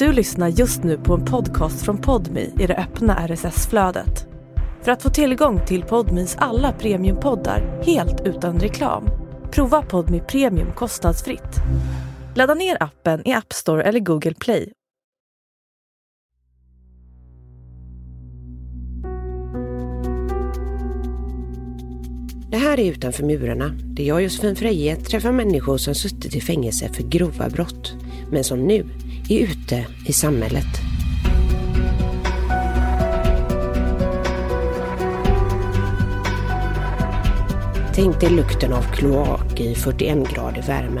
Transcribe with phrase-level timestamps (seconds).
[0.00, 4.26] Du lyssnar just nu på en podcast från Podmi i det öppna RSS-flödet.
[4.82, 9.04] För att få tillgång till Podmis alla premiumpoddar helt utan reklam,
[9.50, 11.56] prova Podmi Premium kostnadsfritt.
[12.34, 14.72] Ladda ner appen i App Store eller Google Play.
[22.50, 26.88] Det här är Utanför murarna, där jag Josefin Freje träffar människor som suttit i fängelse
[26.88, 27.94] för grova brott,
[28.30, 28.86] men som nu
[29.30, 30.66] är ute i samhället.
[37.94, 41.00] Tänk dig lukten av kloak i 41 grader värme.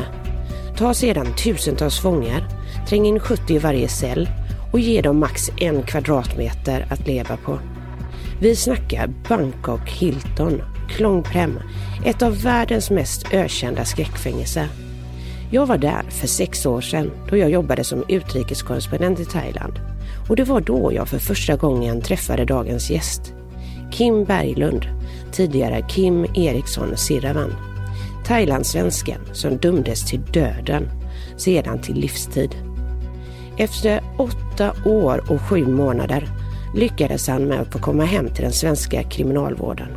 [0.76, 2.48] Ta sedan tusentals fångar,
[2.88, 4.28] träng in 70 i varje cell
[4.72, 7.58] och ge dem max en kvadratmeter att leva på.
[8.40, 11.58] Vi snackar Bangkok Hilton, Klong Prem,
[12.04, 14.68] ett av världens mest ökända skräckfängelser.
[15.52, 19.80] Jag var där för sex år sedan då jag jobbade som utrikeskorrespondent i Thailand.
[20.28, 23.34] Och det var då jag för första gången träffade dagens gäst.
[23.92, 24.86] Kim Berglund,
[25.32, 27.54] tidigare Kim Eriksson Siravan.
[28.26, 30.88] Thailandssvensken som dömdes till döden,
[31.36, 32.56] sedan till livstid.
[33.56, 36.28] Efter åtta år och sju månader
[36.74, 39.88] lyckades han med att få komma hem till den svenska kriminalvården.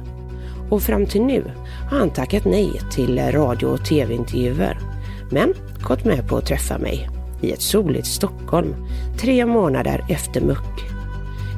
[0.70, 1.44] Och fram till nu
[1.92, 4.93] har han tackat nej till radio och tv-intervjuer
[5.34, 7.10] men gått med på att träffa mig
[7.42, 8.76] i ett soligt Stockholm
[9.18, 10.84] tre månader efter muck.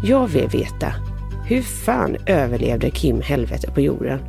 [0.03, 0.93] Jag vill veta,
[1.47, 4.19] hur fan överlevde Kim helvetet på jorden?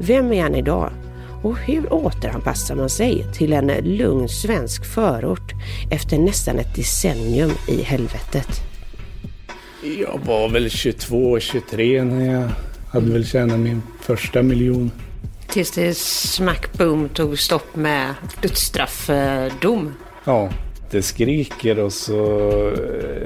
[0.00, 0.90] Vem är han idag?
[1.42, 5.52] Och hur återanpassar man sig till en lugn svensk förort
[5.90, 8.48] efter nästan ett decennium i helvetet?
[9.98, 12.48] Jag var väl 22, 23 när jag
[12.88, 14.90] hade väl tjänat min första miljon.
[15.58, 19.94] Tills det smack boom tog stopp med dödsstraffdom.
[20.24, 20.48] Ja,
[20.90, 22.40] det skriker och så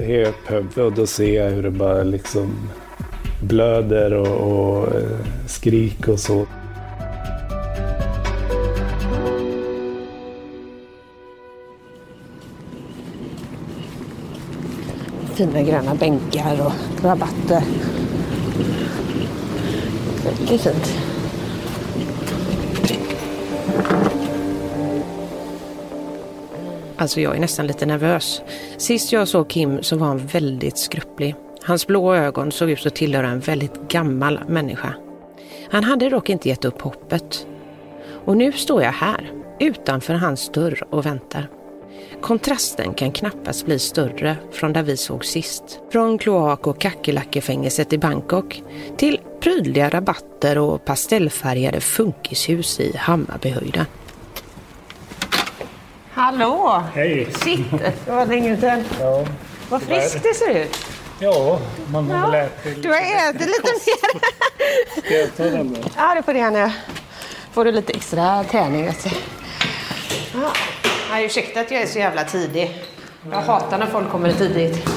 [0.01, 2.71] är jag upp huvudet och då ser jag hur det bara liksom
[3.43, 6.47] blöder och, och eh, skrik och så.
[15.35, 17.63] Fina gröna bänkar och rabatter.
[20.41, 21.12] Mycket fint.
[27.03, 28.43] Alltså jag är nästan lite nervös.
[28.77, 31.35] Sist jag såg Kim så var han väldigt skrupplig.
[31.63, 34.95] Hans blå ögon såg ut att tillhöra en väldigt gammal människa.
[35.71, 37.47] Han hade dock inte gett upp hoppet.
[38.25, 41.49] Och nu står jag här, utanför hans dörr och väntar.
[42.21, 45.81] Kontrasten kan knappast bli större från där vi såg sist.
[45.93, 48.63] Från kloak och kackerlackefängelset i Bangkok
[48.97, 53.87] till prydliga rabatter och pastellfärgade funkishus i Hammarbyhöjden.
[56.15, 56.83] Hallå!
[56.95, 57.33] Hej!
[57.33, 57.71] Sitt!
[58.05, 58.85] Det var länge sedan.
[59.01, 59.25] Ja,
[59.69, 60.79] Vad friskt det ser ut.
[61.19, 61.59] ja
[61.93, 64.21] man har väl ätit Du har ätit lite mer.
[65.05, 65.81] Ska jag ta den då?
[65.97, 66.73] Ja, det får du gärna.
[67.53, 69.11] Får du lite extra träning, vet du.
[70.35, 70.53] Ja.
[71.11, 72.85] Ja, ursäkta att jag är så jävla tidig.
[73.31, 74.89] Jag hatar när folk kommer tidigt.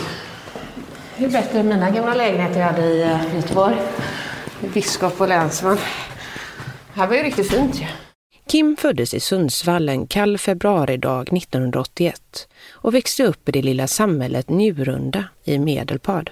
[1.18, 3.76] Det är bättre än mina gamla lägenheter jag hade i eh, Göteborg.
[4.60, 5.78] Biskop och länsman.
[6.94, 7.86] Det här var ju riktigt fint ju.
[8.56, 14.50] Kim föddes i Sundsvall en kall februaridag 1981 och växte upp i det lilla samhället
[14.50, 16.30] Njurunda i Medelpad.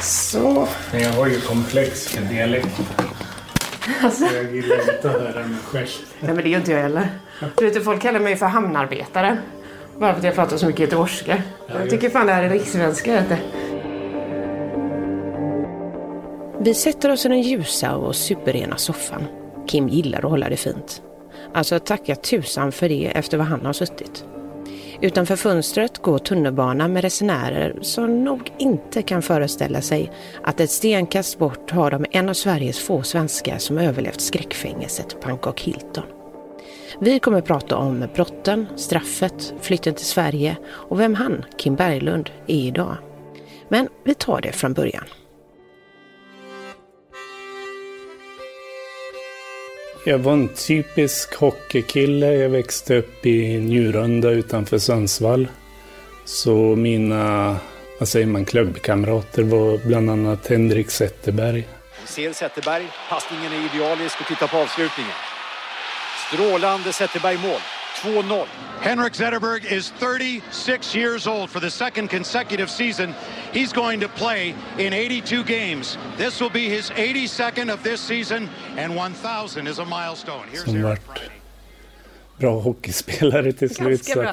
[0.00, 0.68] Så.
[0.92, 2.80] Men jag har ju komplex för dialekt.
[4.02, 4.24] Alltså.
[4.24, 5.86] Jag gillar inte att höra mig själv.
[6.20, 7.08] Nej men det är ju inte jag heller.
[7.56, 9.38] Du vet, folk kallar mig för hamnarbetare.
[9.98, 11.42] Bara för att jag pratar så mycket göteborgska.
[11.68, 13.24] Jag tycker fan det här är rikssvenska.
[16.60, 19.41] Vi sätter oss i den ljusa och superrena soffan.
[19.66, 21.02] Kim gillar att hålla det fint.
[21.54, 24.24] Alltså tacka tusan för det efter vad han har suttit.
[25.00, 30.12] Utanför fönstret går tunnelbanan med resenärer som nog inte kan föreställa sig
[30.42, 35.60] att ett stenkast bort har de en av Sveriges få svenskar som överlevt skräckfängelset Pankok
[35.60, 36.04] Hilton.
[37.00, 42.54] Vi kommer prata om brotten, straffet, flytten till Sverige och vem han, Kim Berglund, är
[42.54, 42.96] idag.
[43.68, 45.04] Men vi tar det från början.
[50.04, 52.34] Jag var en typisk hockeykille.
[52.34, 55.48] Jag växte upp i Njurunda utanför Sundsvall.
[56.24, 57.56] Så mina,
[57.98, 61.68] vad säger man, klubbkamrater var bland annat Henrik Zetterberg.
[62.00, 62.86] Vi ser Zetterberg.
[63.08, 65.12] Passningen är idealisk och titta på avslutningen.
[66.28, 67.60] Strålande Zetterberg-mål.
[68.00, 68.46] 2-0.
[68.80, 73.14] Henrik Zetterberg is 36 years old for the second consecutive season.
[73.52, 75.98] He's going to play in 82 games.
[76.16, 80.48] This will be his 82nd of this season, and 1,000 is a milestone.
[80.50, 81.20] Here's Som vart
[82.38, 84.04] bra hockeyspelare till slut.
[84.04, 84.26] Så,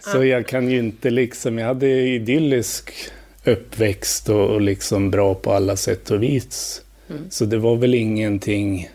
[0.12, 2.92] så jag kan ju inte liksom, jag hade idyllisk
[3.44, 6.82] uppväxt och, och liksom bra på alla sätt och vis.
[7.10, 7.30] Mm.
[7.30, 8.88] Så det var väl ingenting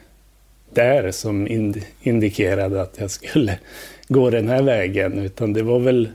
[0.74, 3.60] där som ind indikerade att jag skulle
[4.08, 6.10] gå den här vägen, utan det var väl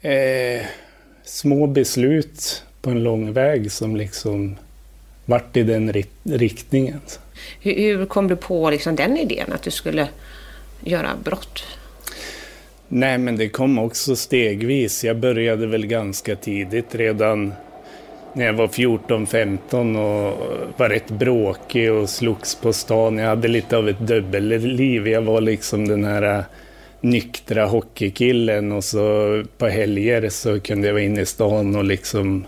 [0.00, 0.66] eh,
[1.24, 4.56] små beslut på en lång väg som liksom
[5.24, 5.92] vart i den
[6.24, 7.00] riktningen.
[7.60, 10.08] Hur, hur, kom du på liksom den idén att du skulle
[10.84, 11.64] göra brott?
[12.88, 15.04] Nej, men det kom också stegvis.
[15.04, 17.52] Jag började väl ganska tidigt, redan
[18.32, 20.38] när jag var 14-15 och
[20.76, 23.18] var rätt bråkig och slogs på stan.
[23.18, 25.08] Jag hade lite av ett dubbelliv.
[25.08, 26.44] Jag var liksom den här
[27.00, 32.46] nyktra hockeykillen och så på helger så kunde jag vara inne i stan och liksom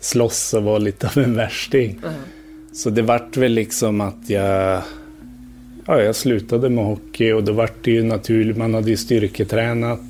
[0.00, 1.90] slåss och vara lite av en värsting.
[1.90, 2.14] Mm.
[2.72, 4.82] Så det vart väl liksom att jag,
[5.86, 10.00] ja, jag slutade med hockey och då vart det ju naturligt, man hade ju styrketränat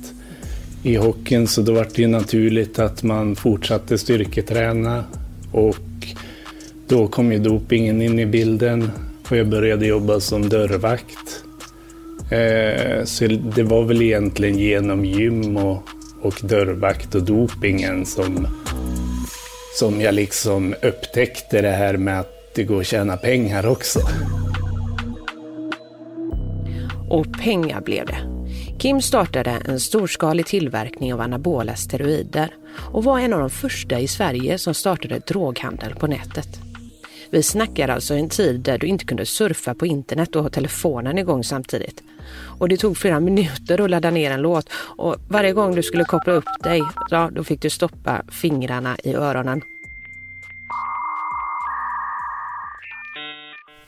[0.83, 5.03] i hockeyn så då vart det ju naturligt att man fortsatte styrketräna
[5.51, 5.77] och
[6.87, 8.91] då kom ju dopingen in i bilden
[9.29, 11.43] och jag började jobba som dörrvakt.
[12.31, 15.83] Eh, så det var väl egentligen genom gym och,
[16.21, 18.47] och dörrvakt och dopingen som,
[19.79, 23.99] som jag liksom upptäckte det här med att det går att tjäna pengar också.
[27.09, 28.38] Och pengar blev det.
[28.79, 32.53] Kim startade en storskalig tillverkning av anabola steroider
[32.93, 36.47] och var en av de första i Sverige som startade droghandel på nätet.
[37.29, 41.17] Vi snackar alltså en tid där du inte kunde surfa på internet och ha telefonen
[41.17, 42.03] igång samtidigt.
[42.59, 46.03] Och det tog flera minuter att ladda ner en låt och varje gång du skulle
[46.03, 49.61] koppla upp dig, ja, då fick du stoppa fingrarna i öronen.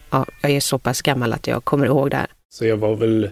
[0.09, 2.27] Ja, jag är så pass gammal att jag kommer ihåg det här.
[2.49, 3.29] Så jag var väl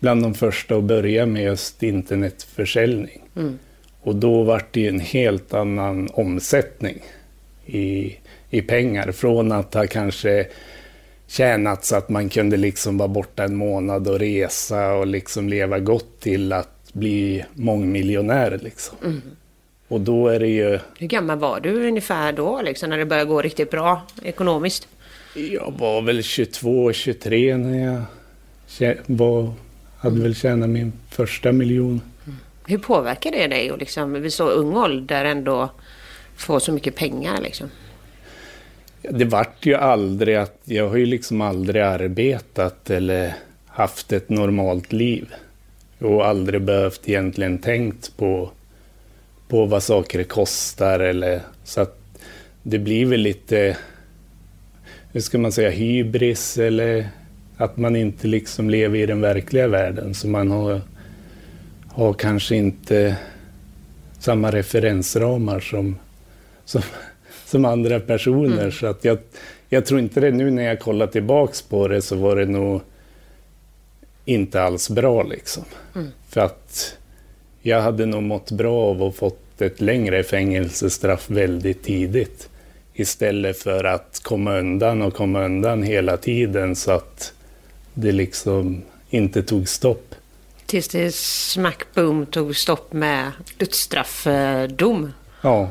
[0.00, 3.22] bland de första att börja med just internetförsäljning.
[3.36, 3.58] Mm.
[4.00, 6.98] Och då var det en helt annan omsättning
[7.66, 8.16] i,
[8.50, 9.12] i pengar.
[9.12, 10.46] Från att ha kanske
[11.26, 15.78] tjänat så att man kunde liksom vara borta en månad och resa och liksom leva
[15.78, 18.60] gott till att bli mångmiljonär.
[18.62, 18.96] Liksom.
[19.04, 19.22] Mm.
[19.88, 20.78] Och då är det ju...
[20.98, 24.88] Hur gammal var du ungefär då, liksom, när det började gå riktigt bra ekonomiskt?
[25.34, 28.06] Jag var väl 22, 23 när
[28.78, 29.52] jag var,
[30.00, 32.00] hade väl tjänat min första miljon.
[32.66, 35.70] Hur påverkar det dig att liksom, vid så ung ålder ändå
[36.36, 37.40] få så mycket pengar?
[37.40, 37.70] Liksom?
[39.02, 43.34] Det vart ju aldrig att, jag har ju liksom aldrig arbetat eller
[43.66, 45.34] haft ett normalt liv.
[45.98, 48.50] Och aldrig behövt egentligen tänkt på,
[49.48, 51.96] på vad saker kostar eller så att
[52.62, 53.76] det blir väl lite,
[55.12, 57.08] hur ska man säga, hybris eller
[57.60, 60.14] att man inte liksom lever i den verkliga världen.
[60.14, 60.80] Så man har,
[61.88, 63.16] har kanske inte
[64.18, 65.96] samma referensramar som,
[66.64, 66.82] som
[67.50, 68.58] som andra personer.
[68.58, 68.72] Mm.
[68.72, 69.18] Så att jag,
[69.68, 72.80] jag tror inte det nu när jag kollar tillbaks på det så var det nog
[74.24, 75.64] inte alls bra liksom.
[75.94, 76.08] Mm.
[76.28, 76.96] För att
[77.62, 82.48] jag hade nog mått bra av att fått ett längre fängelsestraff väldigt tidigt.
[82.94, 87.32] Istället för att komma undan och komma undan hela tiden så att
[88.00, 90.14] det liksom inte tog stopp.
[90.66, 95.12] Tills det smack boom tog stopp med dödsstraffdom.
[95.40, 95.70] Ja.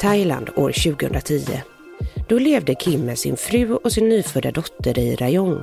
[0.00, 1.62] Thailand år 2010.
[2.28, 5.58] Då levde Kim med sin fru och sin nyfödda dotter i Rayong.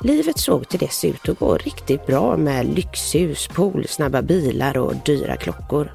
[0.00, 4.94] Livet såg till dess ut att gå riktigt bra med lyxhus, pool, snabba bilar och
[5.04, 5.92] dyra klockor.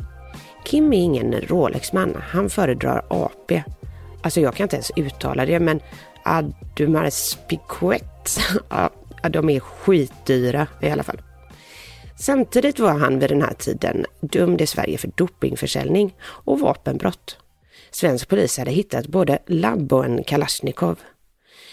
[0.66, 3.64] Kim är ingen Rolex-man, han föredrar AP.
[4.22, 5.80] Alltså jag kan inte ens uttala det men
[6.24, 8.90] Adumars Piquet, ja,
[9.30, 11.22] de är skitdyra i alla fall.
[12.20, 17.38] Samtidigt var han vid den här tiden dömd i Sverige för dopingförsäljning och vapenbrott.
[17.92, 21.00] Svensk polis hade hittat både labb och en kalasjnikov.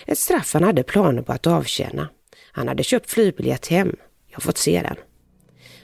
[0.06, 2.08] Ett straff han hade planer på att avtjäna.
[2.52, 3.96] Han hade köpt flygbiljett hem.
[4.28, 4.96] Jag har fått se den.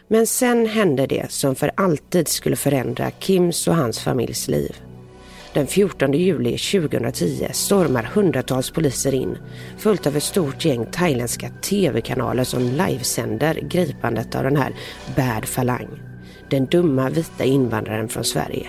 [0.08, 4.76] Men sen hände det som för alltid skulle förändra Kims och hans familjs liv.
[5.53, 9.37] Den 14 juli 2010 stormar hundratals poliser in
[9.77, 14.73] följt av ett stort gäng thailändska tv-kanaler som livesänder gripandet av den här
[15.15, 15.87] Bad Falang.
[16.49, 18.67] Den dumma vita invandraren från Sverige.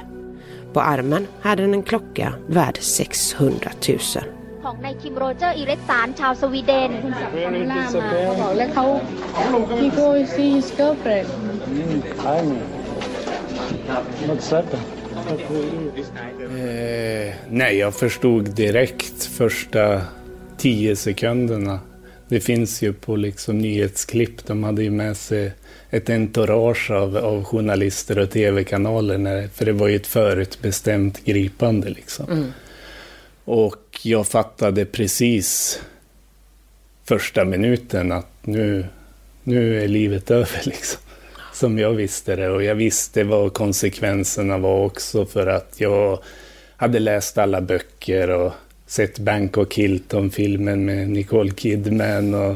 [0.72, 3.98] På armen hade han en klocka värd 600 000.
[4.64, 8.84] ของนายคิมโรเจอร์อิเล็กซานชาวสวีเดนคุณจับคาเมล่ามาเขาบอกแล้วเขา
[9.80, 11.28] he go see his girlfriend
[12.34, 12.48] I'm
[14.28, 14.82] not certain
[16.57, 20.01] Eh, nej, jag förstod direkt första
[20.57, 21.79] tio sekunderna.
[22.27, 24.45] Det finns ju på liksom nyhetsklipp.
[24.45, 25.51] De hade ju med sig
[25.89, 29.49] ett entourage av, av journalister och tv-kanaler.
[29.53, 32.31] För det var ju ett förutbestämt gripande liksom.
[32.31, 32.53] Mm.
[33.45, 35.79] Och jag fattade precis
[37.05, 38.85] första minuten att nu,
[39.43, 41.02] nu är livet över liksom.
[41.53, 42.49] Som jag visste det.
[42.49, 46.19] Och jag visste vad konsekvenserna var också för att jag
[46.77, 48.51] hade läst alla böcker och
[48.85, 52.55] sett Bangkok Hilton-filmen med Nicole Kidman och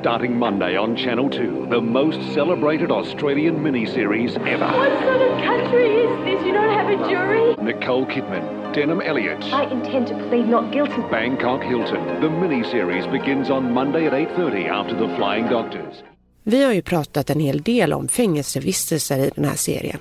[0.00, 4.66] Starting Monday on Channel 2, the most celebrated Australian miniseries ever.
[4.66, 6.46] What sort of country is this?
[6.46, 7.54] You don't have a jury?
[7.72, 9.44] Nicole Kidman, Denham Elliott.
[9.44, 11.02] I intend to plead not guilty.
[11.10, 12.20] Bangkok Hilton.
[12.20, 16.02] The miniseries begins on Monday at 8.30 after The Flying Doctors.
[16.44, 19.98] Vi har ju pratat en hel del om fängelsevistelser i den här serien.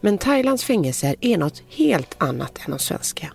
[0.00, 3.32] Men Thailands fängelser är något helt annat än de svenska.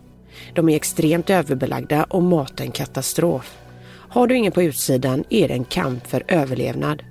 [0.55, 3.57] De är extremt överbelagda och maten katastrof.
[4.09, 7.03] Har du ingen på utsidan är det en kamp för överlevnad.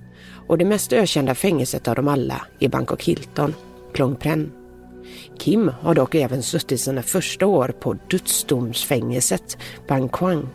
[0.49, 3.55] Och det mest ökända fängelset av dem alla är Bangkok Hilton,
[3.95, 4.52] Klong Pren.
[5.38, 10.49] Kim har dock även suttit sina första år på dödsdomsfängelset Bangkwang.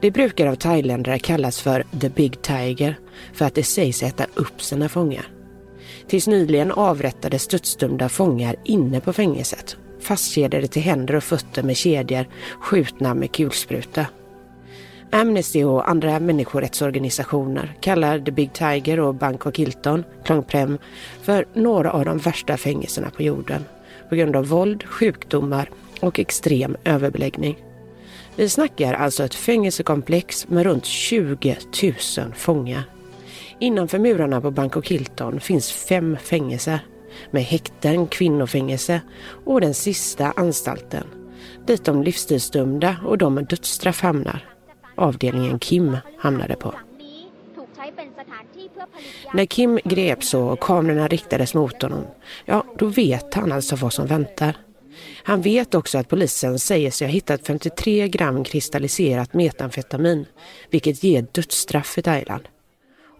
[0.00, 2.98] Det brukar av thailändare kallas för The Big Tiger
[3.32, 5.28] för att det sägs äta upp sina fångar.
[6.06, 12.26] Tills nyligen avrättades dödsdömda fångar inne på fängelset, fastkedjade till händer och fötter med kedjor,
[12.60, 14.06] skjutna med kulspruta.
[15.10, 20.78] Amnesty och andra människorättsorganisationer kallar The Big Tiger och Bangkok Hilton, Klong Prem,
[21.22, 23.64] för några av de värsta fängelserna på jorden
[24.08, 27.56] på grund av våld, sjukdomar och extrem överbeläggning.
[28.38, 32.82] Vi snackar alltså ett fängelsekomplex med runt 20 000 fångar.
[33.58, 36.80] Innanför murarna på Bangkok Hilton finns fem fängelser
[37.30, 39.00] med häkten, kvinnofängelse
[39.44, 41.04] och den sista anstalten
[41.66, 44.48] dit de livstidsdömda och de med dödsstraff hamnar.
[44.94, 46.74] Avdelningen Kim hamnade på.
[49.34, 52.06] När Kim greps och kamerorna riktades mot honom,
[52.44, 54.56] ja då vet han alltså vad som väntar.
[55.22, 60.26] Han vet också att polisen säger sig ha hittat 53 gram kristalliserat metamfetamin,
[60.70, 62.48] vilket ger dödsstraff i Thailand.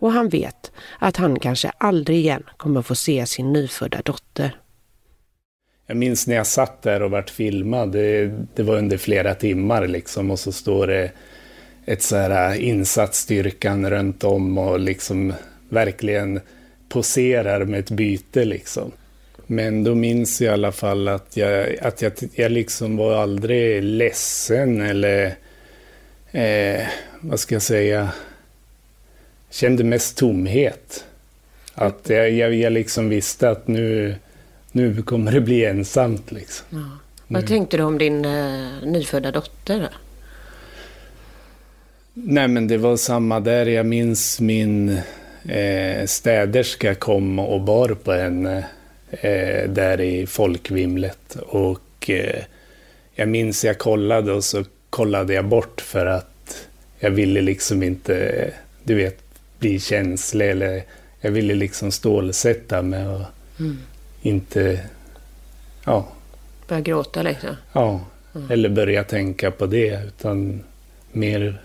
[0.01, 4.57] Och han vet att han kanske aldrig igen kommer få se sin nyfödda dotter.
[5.87, 9.87] Jag minns när jag satt där och vart filmad, det, det var under flera timmar
[9.87, 11.13] liksom och så står det
[11.85, 15.33] ett så här äh, insatsstyrkan runt om och liksom
[15.69, 16.41] verkligen
[16.89, 18.93] poserar med ett byte liksom.
[19.51, 23.83] Men då minns jag i alla fall att jag, att jag, jag liksom var aldrig
[23.83, 25.35] ledsen eller
[26.33, 26.87] eh,
[27.21, 28.13] vad ska jag säga,
[29.51, 31.05] kände mest tomhet.
[31.75, 34.15] Att jag, jag, jag liksom visste att nu,
[34.73, 36.67] nu kommer det bli ensamt liksom.
[36.71, 36.99] Ja.
[37.27, 39.81] Vad tänkte du om din eh, nyfödda dotter?
[39.81, 39.89] Då?
[42.13, 43.67] Nej men det var samma där.
[43.67, 44.99] Jag minns min
[45.49, 48.65] eh, städerska kom och bar på henne
[49.11, 51.37] eh, där i folkvimlet.
[51.37, 52.43] Och eh,
[53.15, 56.67] jag minns jag kollade och så kollade jag bort för att
[56.99, 58.51] jag ville liksom inte,
[58.85, 59.19] du vet,
[59.59, 60.51] bli känslig.
[60.51, 60.83] Eller
[61.21, 63.25] jag ville liksom stålsätta mig och
[63.61, 63.79] mm.
[64.23, 64.81] inte,
[65.85, 66.09] ja.
[66.69, 67.57] Börja gråta liksom?
[67.73, 68.01] Ja,
[68.35, 68.51] mm.
[68.51, 70.01] eller börja tänka på det.
[70.07, 70.61] Utan
[71.13, 71.63] mer,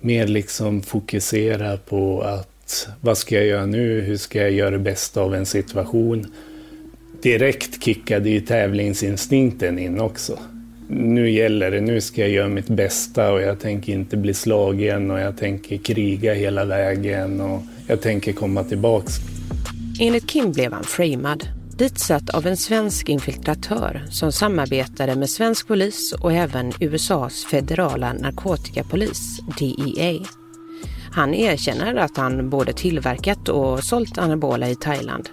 [0.00, 2.49] mer liksom fokusera på att
[3.00, 4.00] vad ska jag göra nu?
[4.00, 6.26] Hur ska jag göra det bästa av en situation?
[7.22, 10.38] Direkt kickade ju tävlingsinstinkten in också.
[10.88, 15.10] Nu gäller det, nu ska jag göra mitt bästa och jag tänker inte bli slagen
[15.10, 19.12] och jag tänker kriga hela vägen och jag tänker komma tillbaks.
[20.00, 21.48] Enligt Kim blev han framad,
[21.78, 29.40] ditsatt av en svensk infiltratör som samarbetade med svensk polis och även USAs federala narkotikapolis,
[29.58, 30.39] DEA.
[31.12, 35.28] Han erkänner att han både tillverkat och sålt anabola i Thailand,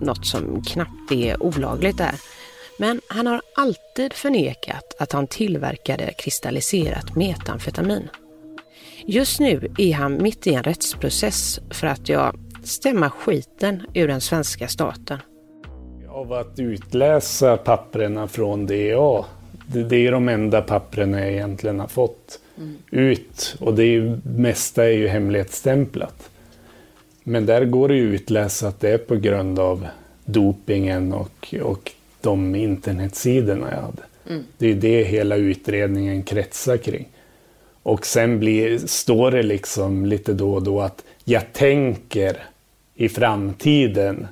[0.00, 2.14] något som knappt är olagligt där.
[2.78, 8.08] Men han har alltid förnekat att han tillverkade kristalliserat metamfetamin.
[9.06, 14.20] Just nu är han mitt i en rättsprocess för att jag stämma skiten ur den
[14.20, 15.18] svenska staten.
[16.08, 19.24] Av att utläsa papperna från DA,
[19.66, 23.10] det är de enda papperna jag egentligen har fått mm.
[23.10, 23.56] ut.
[23.60, 26.30] Och det är ju, mesta är ju hemlighetsstämplat.
[27.24, 29.86] Men där går det ju utläsa att det är på grund av
[30.24, 34.02] dopingen och, och de internetsidorna jag hade.
[34.30, 34.44] Mm.
[34.58, 37.08] Det är det hela utredningen kretsar kring.
[37.82, 42.36] Och sen blir, står det liksom lite då och då att jag tänker
[42.94, 44.26] i framtiden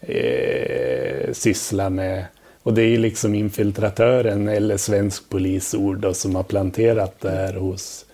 [0.00, 2.24] eh, syssla med
[2.66, 8.06] och det är liksom infiltratören eller svensk polisord då, som har planterat det här hos,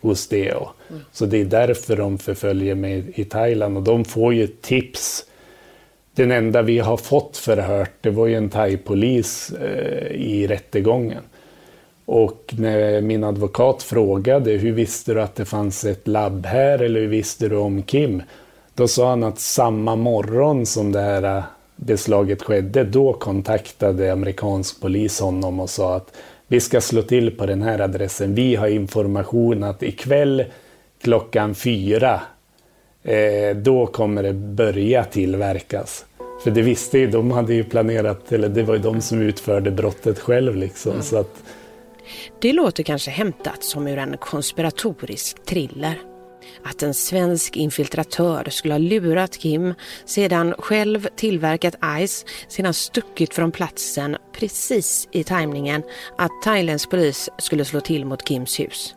[0.00, 0.56] hos DEA.
[0.90, 1.02] Mm.
[1.12, 5.24] Så det är därför de förföljer mig i Thailand och de får ju tips.
[6.14, 11.22] Den enda vi har fått förhört, det var ju en thaipolis eh, i rättegången.
[12.04, 17.00] Och när min advokat frågade hur visste du att det fanns ett labb här eller
[17.00, 18.22] hur visste du om Kim?
[18.74, 21.42] Då sa han att samma morgon som det här
[21.76, 26.16] beslaget skedde, då kontaktade amerikansk polis honom och sa att
[26.48, 28.34] vi ska slå till på den här adressen.
[28.34, 30.44] Vi har information att ikväll
[31.02, 32.20] klockan fyra,
[33.02, 36.04] eh, då kommer det börja tillverkas.
[36.44, 39.70] För det visste ju, de hade ju planerat, eller det var ju de som utförde
[39.70, 40.92] brottet själv liksom.
[40.92, 41.02] Mm.
[41.02, 41.42] Så att...
[42.40, 45.98] Det låter kanske hämtat som ur en konspiratorisk thriller
[46.70, 51.74] att en svensk infiltratör skulle ha lurat Kim, sedan själv tillverkat
[52.06, 55.82] Ice, sedan stuckit från platsen precis i tajmningen
[56.18, 58.94] att thailändsk polis skulle slå till mot Kims hus.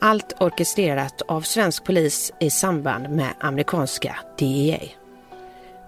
[0.00, 4.80] Allt orkestrerat av svensk polis i samband med amerikanska DEA.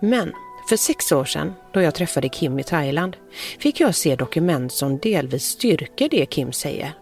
[0.01, 0.33] Men
[0.69, 3.17] för sex år sedan, då jag träffade Kim i Thailand,
[3.59, 6.93] fick jag se dokument som delvis styrker det Kim säger.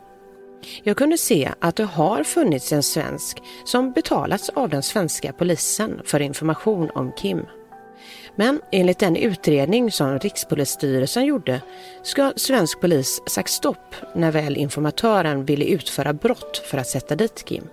[0.83, 6.01] Jag kunde se att det har funnits en svensk som betalats av den svenska polisen
[6.05, 7.47] för information om Kim.
[8.37, 11.63] Men enligt den utredning som Rikspolisstyrelsen gjorde
[12.03, 17.45] ska svensk polis sagt stopp när väl informatören ville utföra brott för att sätta dit
[17.45, 17.65] Kim.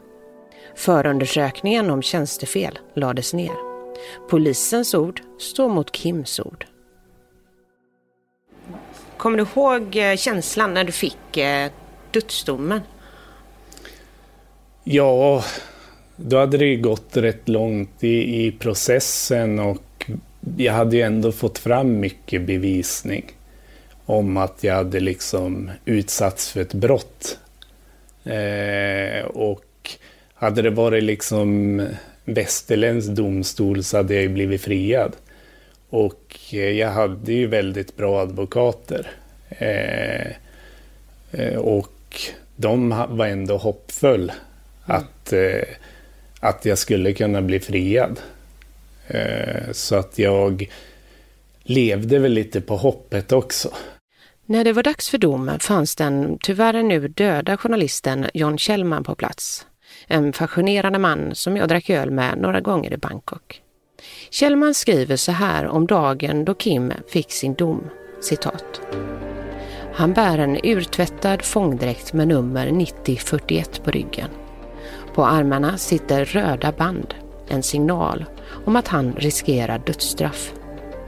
[0.75, 3.55] Förundersökningen om tjänstefel lades ner.
[4.29, 6.65] Polisens ord står mot Kims ord.
[9.17, 11.71] Kommer du ihåg eh, känslan när du fick eh,
[12.15, 12.81] dödsdomen?
[14.83, 15.43] Ja,
[16.15, 20.11] då hade det gått rätt långt i, i processen och
[20.57, 23.31] jag hade ju ändå fått fram mycket bevisning
[24.05, 27.39] om att jag hade liksom utsatts för ett brott.
[28.23, 29.89] Eh, och
[30.33, 31.81] hade det varit liksom
[32.25, 35.15] västerländsk domstol så hade jag ju blivit friad.
[35.89, 39.11] Och eh, jag hade ju väldigt bra advokater.
[39.49, 40.27] Eh,
[41.31, 42.21] eh och och
[42.55, 44.31] de var ändå hoppfull
[44.85, 45.63] att, eh,
[46.39, 48.19] att jag skulle kunna bli friad.
[49.07, 50.69] Eh, så att jag
[51.63, 53.69] levde väl lite på hoppet också.
[54.45, 59.15] När det var dags för domen fanns den tyvärr nu döda journalisten John Kjellman på
[59.15, 59.65] plats.
[60.07, 63.61] En fascinerande man som jag drack öl med några gånger i Bangkok.
[64.29, 67.89] Kjellman skriver så här om dagen då Kim fick sin dom,
[68.21, 68.81] citat.
[69.97, 74.29] Han bär en urtvättad fångdräkt med nummer 9041 på ryggen.
[75.13, 77.13] På armarna sitter röda band,
[77.47, 78.25] en signal
[78.65, 80.53] om att han riskerar dödsstraff.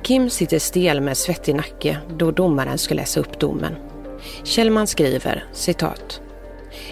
[0.03, 3.75] Kim sitter stel med svettig nacke då domaren ska läsa upp domen.
[4.43, 6.21] Kjellman skriver, citat.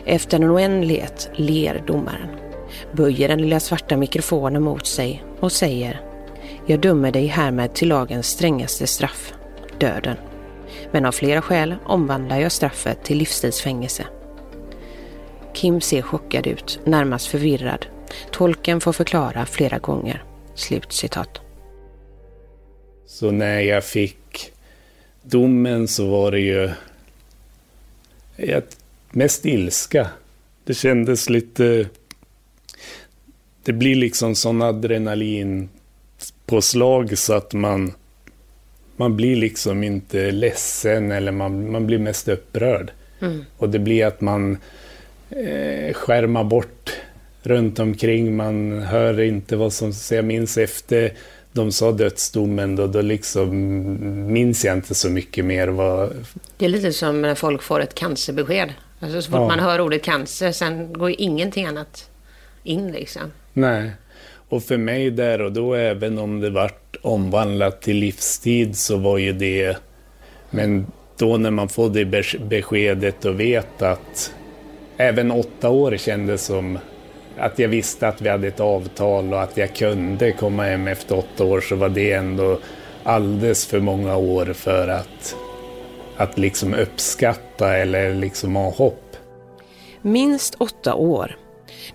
[0.06, 2.30] Efter en oändlighet ler domaren,
[2.92, 6.02] böjer den lilla svarta mikrofonen mot sig och säger
[6.66, 9.34] Jag dömer dig härmed till lagens strängaste straff,
[9.80, 10.18] döden.
[10.96, 14.08] Men av flera skäl omvandlar jag straffet till livstidsfängelse.
[15.54, 17.86] Kim ser chockad ut, närmast förvirrad.
[18.32, 20.24] Tolken får förklara flera gånger.
[20.54, 21.42] Slut citat.
[23.06, 24.52] Så när jag fick
[25.22, 26.70] domen så var det ju
[29.12, 30.10] mest ilska.
[30.64, 31.90] Det kändes lite...
[33.64, 35.70] Det blir liksom sån adrenalin
[36.46, 37.94] på slag så att man...
[38.96, 42.92] Man blir liksom inte ledsen eller man, man blir mest upprörd.
[43.22, 43.46] Mm.
[43.58, 44.58] Och det blir att man
[45.30, 46.92] eh, skärma bort
[47.44, 48.36] runt omkring.
[48.36, 50.12] Man hör inte vad som sägs.
[50.12, 51.12] Jag minns efter
[51.56, 53.50] de sa dödsdomen, då, då liksom
[54.34, 55.68] minns jag inte så mycket mer.
[55.68, 56.26] Vad...
[56.58, 58.74] Det är lite som när folk får ett cancerbesked.
[59.00, 59.48] Alltså så fort ja.
[59.48, 62.10] man hör ordet cancer, sen går ju ingenting annat
[62.64, 63.22] in liksom.
[63.54, 63.92] Nej.
[64.50, 69.18] Och för mig där och då, även om det vart omvandlat till livstid, så var
[69.18, 69.78] ju det...
[70.50, 70.88] Men
[71.18, 72.06] då när man får det
[72.40, 74.34] beskedet och vet att
[74.98, 76.80] även åtta år kändes som
[77.38, 81.18] att jag visste att vi hade ett avtal och att jag kunde komma hem efter
[81.18, 82.60] åtta år så var det ändå
[83.04, 85.36] alldeles för många år för att,
[86.18, 89.16] att liksom uppskatta eller liksom ha hopp.
[90.02, 91.36] Minst åtta år.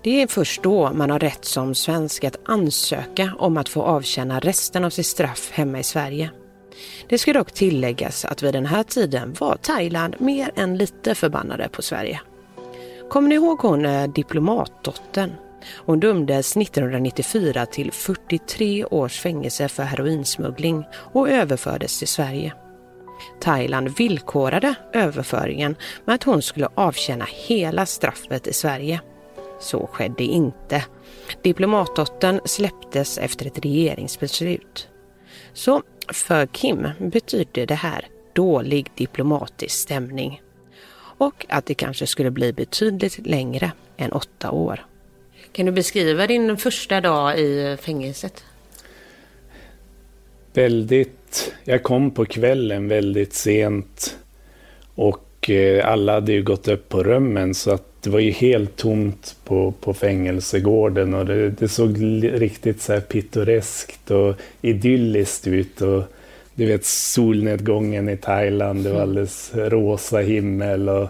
[0.02, 4.40] Det är först då man har rätt som svensk att ansöka om att få avtjäna
[4.40, 6.30] resten av sitt straff hemma i Sverige.
[7.08, 11.68] Det ska dock tilläggas att vid den här tiden var Thailand mer än lite förbannade
[11.68, 12.20] på Sverige.
[13.10, 15.32] Kommer ni ihåg hon eh, diplomatdottern?
[15.76, 22.52] Hon dömdes 1994 till 43 års fängelse för heroinsmuggling och överfördes till Sverige.
[23.40, 29.00] Thailand villkorade överföringen med att hon skulle avtjäna hela straffet i Sverige.
[29.60, 30.84] Så skedde inte.
[31.42, 34.88] Diplomatdottern släpptes efter ett regeringsbeslut.
[35.52, 40.42] Så för Kim betydde det här dålig diplomatisk stämning
[41.18, 44.86] och att det kanske skulle bli betydligt längre än åtta år.
[45.52, 48.44] Kan du beskriva din första dag i fängelset?
[50.52, 51.54] Väldigt...
[51.64, 54.18] Jag kom på kvällen väldigt sent
[54.94, 58.76] och eh, alla hade ju gått upp på rummen så att det var ju helt
[58.76, 65.80] tomt på, på fängelsegården och det, det såg riktigt så här pittoreskt och idylliskt ut.
[65.80, 66.02] Och,
[66.54, 69.08] du vet solnedgången i Thailand, det var mm.
[69.08, 70.88] alldeles rosa himmel.
[70.88, 71.08] Och,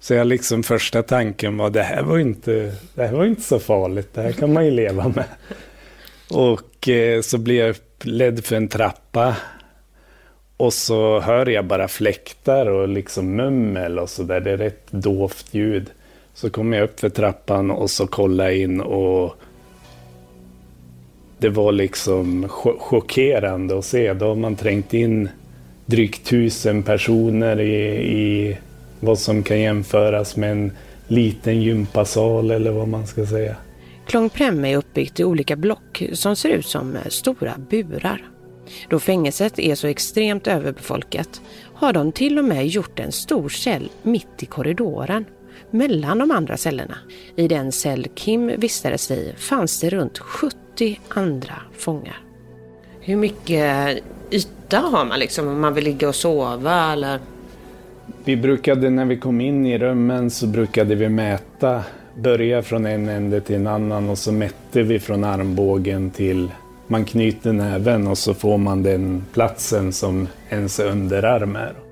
[0.00, 3.58] så jag liksom första tanken var det här var inte, det här var inte så
[3.58, 5.24] farligt, det här kan man ju leva med.
[6.30, 9.36] Och eh, så blev jag ledd för en trappa.
[10.56, 14.40] Och så hör jag bara fläktar och liksom mummel och så där.
[14.40, 15.90] Det är rätt dovt ljud.
[16.36, 19.34] Så kom jag upp för trappan och så kollar in och
[21.38, 24.12] det var liksom chockerande att se.
[24.12, 25.28] Då har man trängt in
[25.86, 27.76] drygt tusen personer i,
[28.18, 28.58] i
[29.00, 30.72] vad som kan jämföras med en
[31.08, 33.56] liten gympasal eller vad man ska säga.
[34.06, 38.30] Klong Prem är uppbyggt i olika block som ser ut som eh, stora burar.
[38.88, 41.40] Då fängelset är så extremt överbefolkat
[41.74, 45.24] har de till och med gjort en stor cell mitt i korridoren
[45.76, 46.98] mellan de andra cellerna.
[47.36, 52.20] I den cell Kim vistades i fanns det runt 70 andra fångar.
[53.00, 53.98] Hur mycket
[54.30, 57.20] yta har man liksom om man vill ligga och sova eller?
[58.24, 61.84] Vi brukade när vi kom in i rummen så brukade vi mäta,
[62.16, 66.50] börja från en ände till en annan och så mätte vi från armbågen till
[66.86, 71.85] man knyter näven och så får man den platsen som ens underarm är.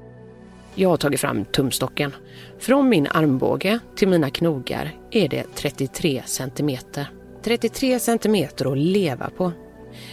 [0.75, 2.15] Jag har tagit fram tumstocken.
[2.59, 7.11] Från min armbåge till mina knogar är det 33 centimeter.
[7.43, 9.53] 33 centimeter att leva på.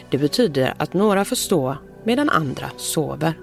[0.09, 3.33] Det betyder att några får stå medan andra sover.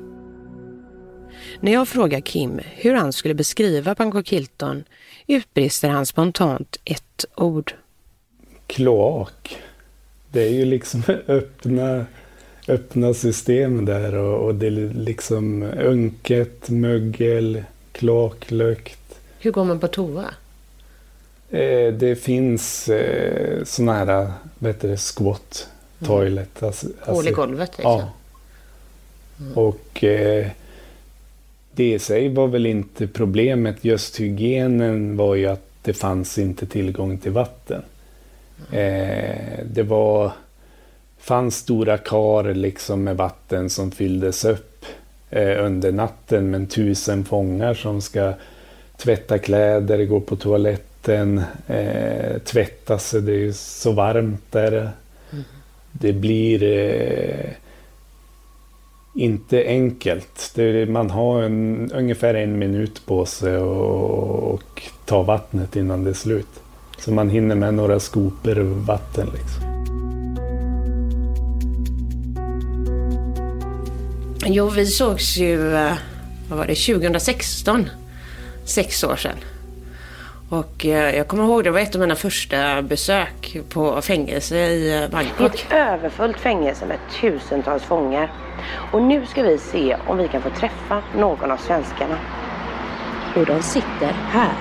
[1.61, 4.85] När jag frågar Kim hur han skulle beskriva Bangkok Hilton
[5.27, 7.73] utbrister han spontant ett ord.
[8.67, 9.59] Kloak.
[10.33, 12.07] Det är ju liksom öppna
[12.69, 19.21] öppna system där och, och det är liksom unket, mögel, kloaklukt.
[19.39, 20.35] Hur går man på toa?
[21.51, 25.69] Eh, det finns eh, sådana här, vad heter det, squat
[26.01, 26.09] mm.
[26.09, 26.63] toilet.
[26.63, 27.93] Alltså, Hål i alltså- golvet liksom?
[27.93, 28.13] Ja.
[29.41, 29.53] Mm.
[29.53, 30.47] Och eh,
[31.73, 33.85] det i sig var väl inte problemet.
[33.85, 37.83] Just hygienen var ju att det fanns inte tillgång till vatten.
[38.73, 38.81] Mm.
[38.81, 40.33] Eh, det var
[41.19, 44.85] fanns stora kar liksom med vatten som fylldes upp
[45.31, 46.51] eh, under natten.
[46.51, 48.33] Men tusen fångar som ska
[48.97, 53.23] tvätta kläder, gå på toaletten, eh, tvätta sig.
[53.23, 54.73] Det är så varmt där.
[54.73, 55.45] Mm.
[55.93, 57.51] Det blir eh,
[59.15, 60.53] inte enkelt.
[60.55, 66.11] Det, man har en, ungefär en minut på sig och, och ta vattnet innan det
[66.11, 66.61] är slut.
[66.99, 68.55] Så man hinner med några skopor
[68.87, 69.29] vatten.
[69.35, 69.78] Liksom.
[74.51, 75.93] Jo, vi sågs ju, eh,
[76.49, 77.91] vad var det, 2016.
[78.65, 79.37] Sex år sedan.
[80.51, 85.03] Och eh, jag kommer ihåg, det var ett av mina första besök på fängelse i
[85.03, 85.55] eh, Bangkok.
[85.55, 88.33] Ett överfullt fängelse med tusentals fångar.
[88.93, 92.19] Och nu ska vi se om vi kan få träffa någon av svenskarna.
[93.37, 94.55] Och de sitter här.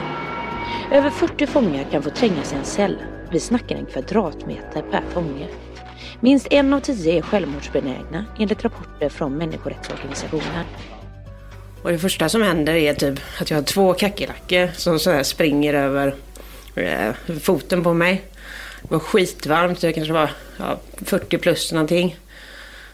[0.92, 2.98] Över 40 fångar kan få trängas i en cell.
[3.32, 5.48] Vi snackar en kvadratmeter per fånge.
[6.20, 10.66] Minst en av tio är självmordsbenägna enligt rapporter från människorättsorganisationer.
[11.84, 15.74] Och det första som händer är typ att jag har två kackerlackor som så springer
[15.74, 16.16] över
[16.76, 18.24] eh, foten på mig.
[18.82, 22.18] Det var skitvarmt, det kanske var ja, 40 plus någonting.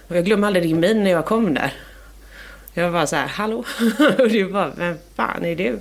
[0.08, 1.74] Och jag glömmer aldrig din min när jag kom där.
[2.74, 3.64] Jag var så här, hallå?
[4.20, 5.80] Och du bara, vem fan är du?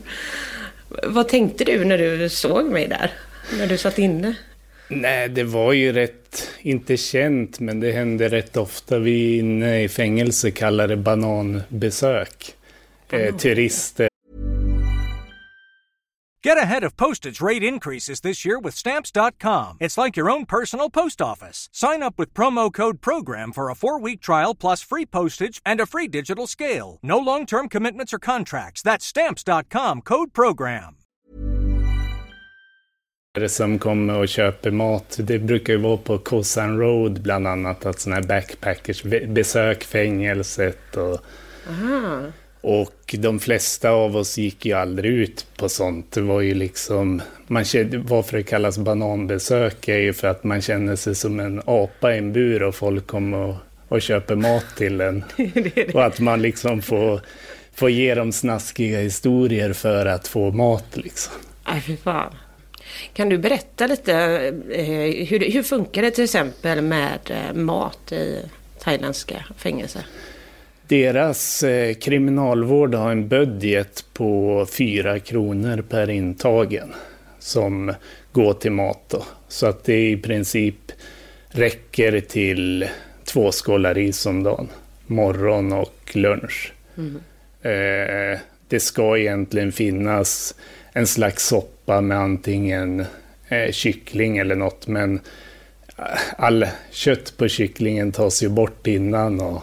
[1.05, 3.13] Vad tänkte du när du såg mig där?
[3.59, 4.35] När du satt inne?
[4.95, 8.99] Nej, det var ju rätt, inte känt, men det hände rätt ofta.
[8.99, 12.57] Vi inne i fängelse kallar det bananbesök.
[13.11, 14.09] Eh, turister.
[16.45, 19.77] Get ahead of postage rate increases this year with stamps.com.
[19.79, 21.69] It's like your own personal post office.
[21.73, 25.81] Sign up with promo code PROGRAM for a four week trial plus free postage and
[25.81, 26.99] a free digital scale.
[27.01, 28.83] No long term commitments or contracts.
[28.83, 30.97] That's stamps.com code PROGRAM.
[33.49, 35.17] Som kommer och köper mat.
[35.21, 40.97] Det brukar ju vara på Kosan Road bland annat, att sådana här backpackers besök fängelset
[40.97, 41.21] och...
[41.69, 42.23] Aha.
[42.61, 46.13] Och de flesta av oss gick ju aldrig ut på sånt.
[46.13, 50.61] Det var ju liksom, man kände, varför det kallas bananbesök är ju för att man
[50.63, 53.57] känner sig som en apa i en bur och folk kommer och,
[53.89, 55.25] och köper mat till en.
[55.95, 57.21] Och att man liksom får,
[57.75, 61.33] får ge dem snaskiga historier för att få mat liksom.
[61.63, 62.35] Aj, fy fan.
[63.13, 64.15] Kan du berätta lite,
[64.71, 68.43] eh, hur, hur funkar det till exempel med eh, mat i
[68.79, 70.07] thailändska fängelser?
[70.89, 76.95] Deras eh, kriminalvård har en budget på 4 kronor per intagen
[77.39, 77.95] som
[78.33, 79.01] går till mat.
[79.09, 79.25] Då.
[79.49, 80.93] Så att det i princip
[81.49, 82.89] räcker till
[83.25, 84.69] två skålar ris om dagen,
[85.07, 86.73] morgon och lunch.
[86.97, 87.17] Mm.
[87.63, 90.55] Eh, det ska egentligen finnas
[90.93, 93.05] en slags soppa med antingen
[93.49, 95.21] eh, kyckling eller något, men
[95.99, 96.05] eh,
[96.37, 99.63] all kött på kycklingen tas ju bort innan och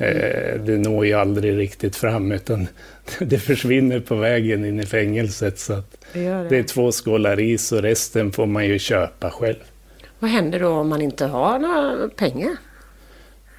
[0.00, 2.68] Eh, det når ju aldrig riktigt fram utan
[3.18, 5.58] det försvinner på vägen in i fängelset.
[5.58, 6.48] Så det, det.
[6.48, 9.58] det, är två skålar ris och resten får man ju köpa själv.
[10.18, 12.56] Vad händer då om man inte har några pengar?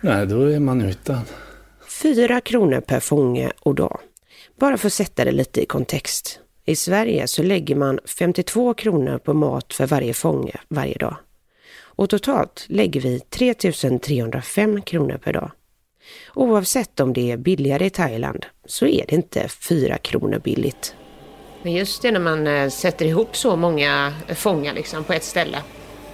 [0.02, 1.22] Nej, då är man utan.
[2.02, 4.00] Fyra kronor per fånge och dag.
[4.60, 6.40] Bara för att sätta det lite i kontext.
[6.70, 11.16] I Sverige så lägger man 52 kronor på mat för varje fånge varje dag.
[11.82, 15.52] Och totalt lägger vi 3305 kronor per dag.
[16.36, 20.96] Oavsett om det är billigare i Thailand så är det inte fyra kronor billigt.
[21.62, 25.58] Men just det när man eh, sätter ihop så många fångar liksom på ett ställe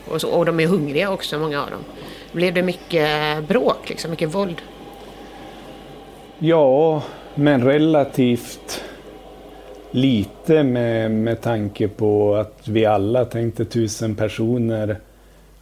[0.08, 1.84] och, så, och de är hungriga också, många av dem.
[2.32, 4.62] Blev det mycket bråk, liksom, mycket våld?
[6.40, 7.04] Ja,
[7.36, 8.84] men relativt
[9.96, 14.98] lite med, med tanke på att vi alla tänkte tusen personer,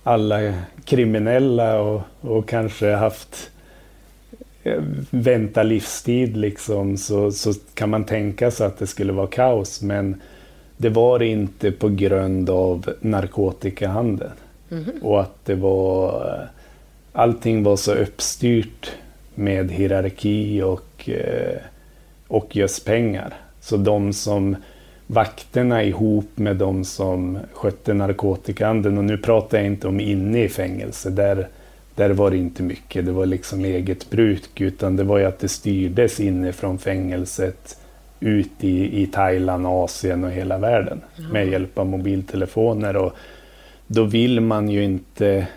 [0.04, 0.54] alla
[0.86, 3.50] kriminella och, och kanske haft
[5.10, 9.82] vänta livstid liksom så, så kan man tänka sig att det skulle vara kaos.
[9.82, 10.22] Men
[10.78, 14.32] det var inte på grund av narkotikahandeln.
[14.72, 15.02] Mm -hmm.
[15.02, 16.50] Och att det var...
[17.15, 18.91] Allting var så uppstyrt
[19.36, 21.58] med hierarki och, eh,
[22.28, 23.34] och just pengar.
[23.63, 24.56] Så de som
[25.08, 30.49] vakterna ihop med de som skötte narkotikahandeln, och nu pratar jag inte om inne i
[30.49, 31.47] fängelse, där
[31.95, 35.39] där var det inte mycket, det var liksom eget bruk, utan det var ju att
[35.39, 37.78] det styrdes inifrån fängelset
[38.19, 42.95] ut i, i Thailand, Asien och hela världen med hjälp av mobiltelefoner.
[42.95, 43.13] Och
[43.88, 45.47] då vill man ju inte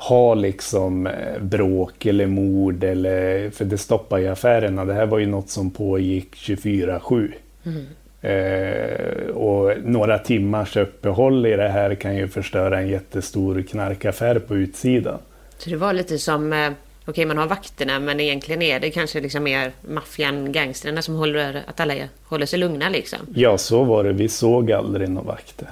[0.00, 4.84] ha liksom eh, bråk eller mord, eller, för det stoppar ju affärerna.
[4.84, 7.32] Det här var ju något som pågick 24-7.
[7.64, 7.86] Mm.
[8.20, 14.56] Eh, och några timmars uppehåll i det här kan ju förstöra en jättestor knarkaffär på
[14.56, 15.18] utsidan.
[15.58, 18.90] Så det var lite som, eh, okej okay, man har vakterna men egentligen är det
[18.90, 23.18] kanske liksom mer maffian, gangstrarna som håller, att alla håller sig lugna liksom?
[23.34, 24.12] Ja, så var det.
[24.12, 25.68] Vi såg aldrig några vakter.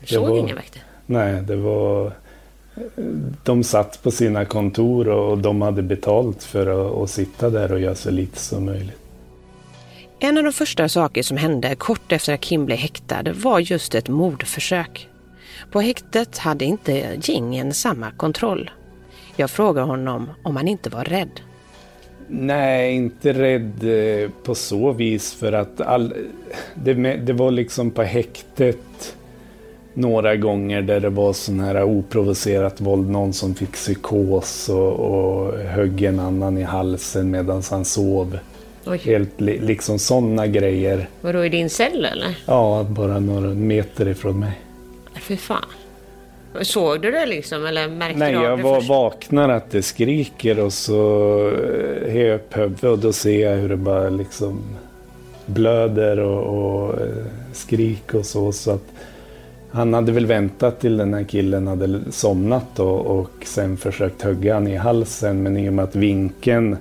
[0.00, 0.82] Du såg var, inga vakter?
[1.06, 2.12] Nej, det var...
[3.44, 7.94] De satt på sina kontor och de hade betalt för att, sitta där och göra
[7.94, 8.96] så lite som möjligt.
[10.18, 13.94] En av de första saker som hände kort efter att Kim blev häktad var just
[13.94, 15.08] ett mordförsök.
[15.72, 18.70] På häktet hade inte gängen samma kontroll.
[19.36, 21.40] Jag frågar honom om han inte var rädd.
[22.28, 26.14] Nej, inte rädd eh, på så vis för att all,
[26.74, 29.16] det, det var liksom på häktet
[29.94, 33.10] några gånger där det var sån här oprovocerat våld.
[33.10, 38.38] Någon som fick psykos och, och högg en annan i halsen medan han sov.
[38.86, 39.00] Oj.
[39.04, 41.08] Helt li liksom sådana grejer.
[41.20, 42.38] Vadå i din cell eller?
[42.46, 44.60] Ja, bara några meter ifrån mig.
[45.20, 45.64] Fy fan.
[46.60, 49.82] Såg du det liksom eller märkte Nej, du av jag det var, vaknar att det
[49.82, 50.94] skriker och så
[51.48, 54.62] eh, höjer jag upp huvudet och då ser jag hur det bara liksom
[55.46, 58.52] blöder och, och eh, skrik och så.
[58.52, 58.84] så att
[59.72, 64.54] han hade väl väntat till den här killen hade somnat och, och sen försökt hugga
[64.54, 66.76] han i halsen men i och med att vinkeln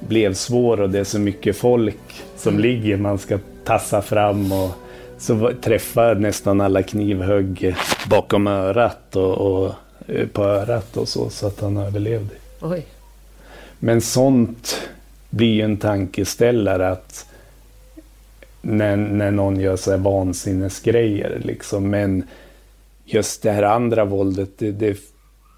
[0.00, 2.62] blev svår och det är så mycket folk som mm.
[2.62, 2.96] ligger.
[2.96, 4.70] Man ska tassa fram och
[5.18, 7.74] så träffar nästan alla knivhugg
[8.10, 9.74] bakom örat och, och
[10.06, 12.34] eh, på örat och så, så att han överlevde.
[12.60, 12.86] Oj.
[13.78, 14.88] Men sånt
[15.30, 17.27] blir ju en tankeställare att
[18.62, 21.90] när, när någon gör så här vansinnesgrejer liksom.
[21.90, 22.22] Men
[23.04, 24.98] just det här andra våldet, det, det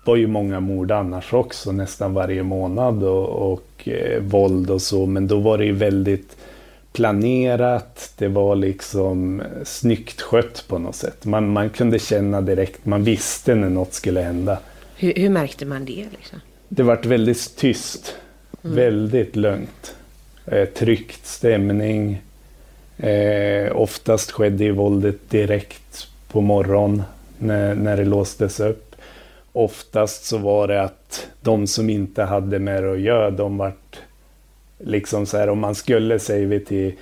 [0.05, 5.07] var ju många mord annars också, nästan varje månad och, och eh, våld och så.
[5.07, 6.37] Men då var det ju väldigt
[6.93, 11.25] planerat, det var liksom snyggt skött på något sätt.
[11.25, 14.59] Man, man kunde känna direkt, man visste när något skulle hända.
[14.97, 16.07] Hur, hur märkte man det?
[16.11, 16.41] Liksom?
[16.69, 18.15] Det vart väldigt tyst,
[18.65, 18.77] mm.
[18.77, 19.95] väldigt lugnt.
[20.47, 22.23] eh, tryckt stämning.
[23.03, 27.03] Eh, oftast skedde ju våldet direkt på morgonen
[27.39, 28.95] när, när det låstes upp.
[29.53, 33.99] Oftast så var det att de som inte hade med det att göra, de vart
[34.79, 36.93] liksom så här om man skulle, säger vi till,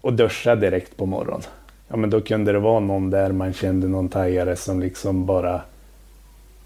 [0.00, 1.42] och duscha direkt på morgonen.
[1.88, 5.60] Ja men då kunde det vara någon där man kände någon tajare som liksom bara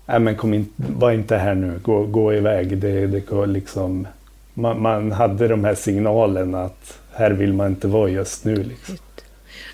[0.06, 2.78] Nej men kom in, var inte här nu, gå, gå iväg.
[2.78, 4.06] Det, det liksom,
[4.54, 8.54] man, man hade de här signalerna att här vill man inte vara just nu.
[8.54, 8.98] Liksom.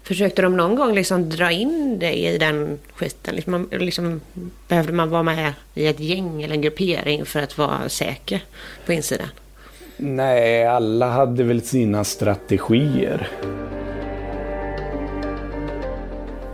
[0.03, 3.35] Försökte de någon gång liksom dra in dig i den skiten?
[3.35, 4.21] Liksom, liksom,
[4.69, 8.45] behövde man vara med i ett gäng eller en gruppering för att vara säker
[8.87, 9.29] på insidan?
[9.97, 13.29] Nej, alla hade väl sina strategier.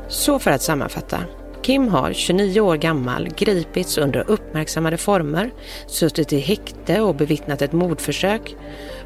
[0.08, 1.18] Så för att sammanfatta.
[1.66, 5.50] Kim har 29 år gammal gripits under uppmärksammade former,
[5.86, 8.56] suttit i häkte och bevittnat ett mordförsök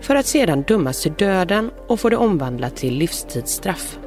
[0.01, 3.99] för att sedan dömas till döden och få det omvandlat till livstidsstraff.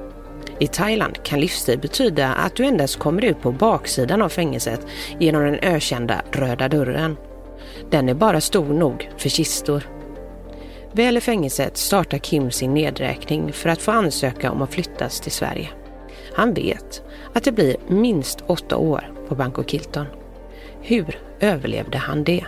[0.60, 4.88] I Thailand kan livstid betyda att du endast kommer ut på baksidan av fängelset
[5.20, 7.18] genom den ökända röda dörren.
[7.90, 9.90] Den är bara stor nog för kistor.
[10.92, 15.32] Väl i fängelset startar Kim sin nedräkning för att få ansöka om att flyttas till
[15.32, 15.70] Sverige.
[16.34, 20.06] Han vet att det blir minst åtta år på Banco Kilton.
[20.82, 22.46] Hur överlevde han det?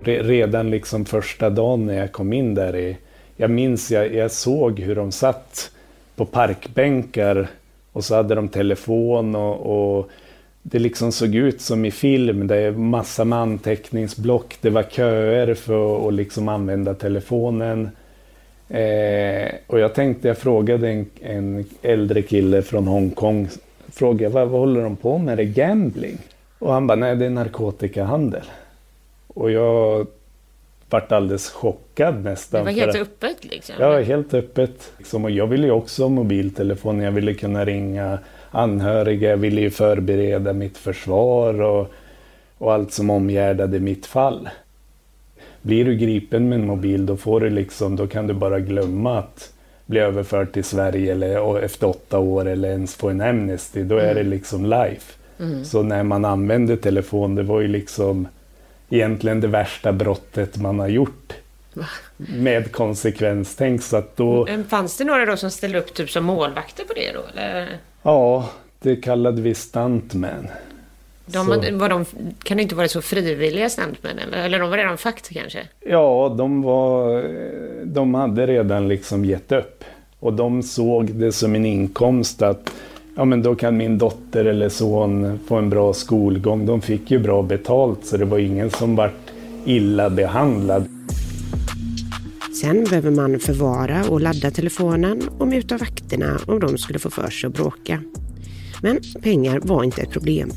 [0.00, 2.96] Redan liksom första dagen när jag kom in där, i,
[3.36, 5.70] jag minns jag, jag såg hur de satt
[6.16, 7.48] på parkbänkar
[7.92, 10.10] och så hade de telefon och, och
[10.62, 12.46] det liksom såg ut som i film.
[12.46, 14.58] Det är massa med anteckningsblock.
[14.60, 17.90] Det var köer för att liksom använda telefonen.
[18.68, 23.48] Eh, och jag tänkte, jag frågade en, en äldre kille från Hongkong,
[23.92, 25.32] frågade vad, vad håller de på med?
[25.32, 26.18] Är det gambling?
[26.58, 28.44] Och han bara, nej det är narkotikahandel.
[29.26, 30.06] Och jag
[30.90, 32.60] vart alldeles chockad nästan.
[32.60, 33.74] Det var helt att, öppet liksom?
[33.78, 34.92] Ja, helt öppet.
[34.98, 35.24] Liksom.
[35.24, 38.18] Och jag ville ju också ha mobiltelefon, jag ville kunna ringa
[38.50, 41.92] anhöriga, jag ville ju förbereda mitt försvar och,
[42.58, 44.48] och allt som omgärdade mitt fall
[45.62, 49.18] blir du gripen med en mobil då får du liksom, då kan du bara glömma
[49.18, 49.52] att
[49.86, 53.82] bli överförd till Sverige eller efter åtta år eller ens få en Amnesty.
[53.82, 54.30] Då är det mm.
[54.30, 55.12] liksom life.
[55.40, 55.64] Mm.
[55.64, 58.28] Så när man använde telefon, det var ju liksom
[58.90, 61.32] egentligen det värsta brottet man har gjort.
[62.16, 63.82] Med konsekvenstänk.
[63.82, 64.48] Så att då...
[64.68, 67.20] Fanns det några då som ställde upp typ som målvakter på det då?
[67.32, 67.78] Eller?
[68.02, 70.48] Ja, det kallade vi stuntman.
[71.32, 72.04] De, var de,
[72.42, 74.18] kan det inte vara så frivilliga stuntmän?
[74.18, 75.58] Eller, eller de var redan fakt kanske?
[75.86, 77.24] Ja, de, var,
[77.84, 79.84] de hade redan liksom gett upp.
[80.20, 82.72] Och de såg det som en inkomst att
[83.16, 86.66] ja, men då kan min dotter eller son få en bra skolgång.
[86.66, 89.30] De fick ju bra betalt så det var ingen som vart
[89.64, 90.88] illa behandlad.
[92.60, 97.30] Sen behöver man förvara och ladda telefonen och muta vakterna om de skulle få för
[97.30, 98.02] sig att bråka.
[98.82, 100.50] Men pengar var inte ett problem.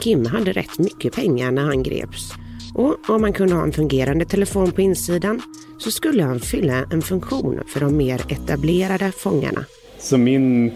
[0.00, 2.32] Kim hade rätt mycket pengar när han greps.
[2.74, 5.42] Och om man kunde ha en fungerande telefon på insidan
[5.78, 9.64] så skulle han fylla en funktion för de mer etablerade fångarna.
[9.98, 10.72] Så min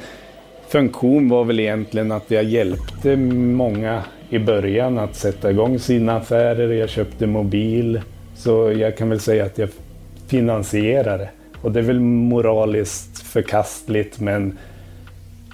[0.68, 6.72] funktion var väl egentligen att jag hjälpte många i början att sätta igång sina affärer.
[6.72, 8.00] Jag köpte mobil.
[8.36, 9.68] Så jag kan väl säga att jag
[10.26, 11.30] finansierade.
[11.62, 14.58] Och det är väl moraliskt förkastligt men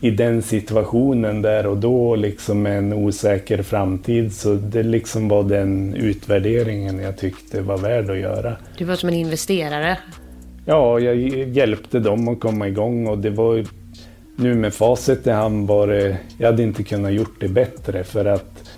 [0.05, 5.43] i den situationen där och då, liksom med en osäker framtid, så det liksom var
[5.43, 8.57] den utvärderingen jag tyckte var värd att göra.
[8.79, 9.99] Du var som en investerare?
[10.65, 11.17] Ja, jag
[11.49, 13.65] hjälpte dem att komma igång och det var
[14.37, 18.25] nu med facit i hand var det, jag hade inte kunnat gjort det bättre för
[18.25, 18.71] att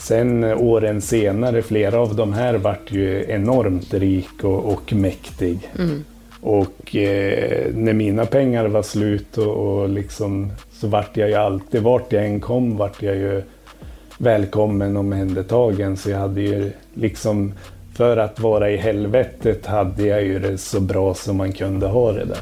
[0.00, 5.58] sen åren senare, flera av de här vart ju enormt rik och, och mäktig.
[5.78, 6.04] Mm.
[6.42, 11.82] Och eh, när mina pengar var slut och, och liksom, så vart jag ju alltid,
[11.82, 13.42] vart jag än kom, vart jag ju
[14.18, 15.96] välkommen och omhändertagen.
[15.96, 17.54] Så jag hade ju liksom,
[17.96, 22.12] för att vara i helvetet hade jag ju det så bra som man kunde ha
[22.12, 22.38] det där.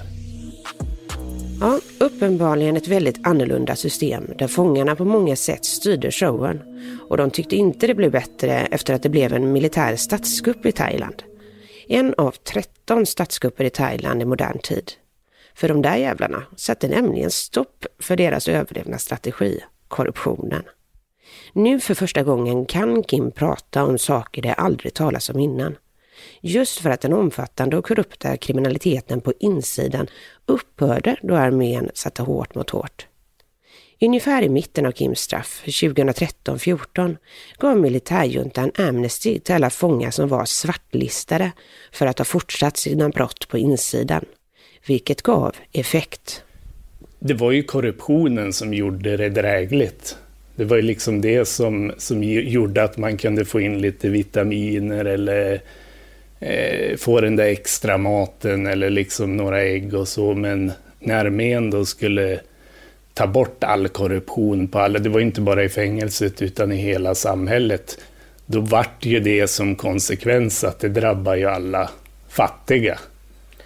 [1.61, 6.61] Ja, uppenbarligen ett väldigt annorlunda system där fångarna på många sätt styrde showen.
[7.09, 10.73] Och de tyckte inte det blev bättre efter att det blev en militär statskupp i
[10.73, 11.23] Thailand.
[11.91, 14.93] En av 13 statskupper i Thailand i modern tid.
[15.55, 20.63] För de där jävlarna satte nämligen stopp för deras överlevnadsstrategi, korruptionen.
[21.53, 25.77] Nu för första gången kan Kim prata om saker det aldrig talas om innan.
[26.41, 30.07] Just för att den omfattande och korrupta kriminaliteten på insidan
[30.47, 33.07] upphörde då armén satte hårt mot hårt.
[34.01, 37.17] Ungefär i mitten av Kims straff, 2013-14,
[37.59, 41.53] gav militärjuntan Amnesty till alla fångar som var svartlistade
[41.93, 44.25] för att ha fortsatt sina brott på insidan,
[44.87, 46.43] vilket gav effekt.
[47.19, 50.17] Det var ju korruptionen som gjorde det drägligt.
[50.57, 55.05] Det var ju liksom det som, som gjorde att man kunde få in lite vitaminer
[55.05, 55.61] eller
[56.41, 60.35] eh, få den där extra maten eller liksom några ägg och så.
[60.35, 62.41] Men när armén då skulle
[63.19, 67.15] ta bort all korruption på alla, det var inte bara i fängelset utan i hela
[67.15, 67.99] samhället,
[68.47, 71.91] då vart ju det som konsekvens att det drabbar ju alla
[72.29, 72.99] fattiga.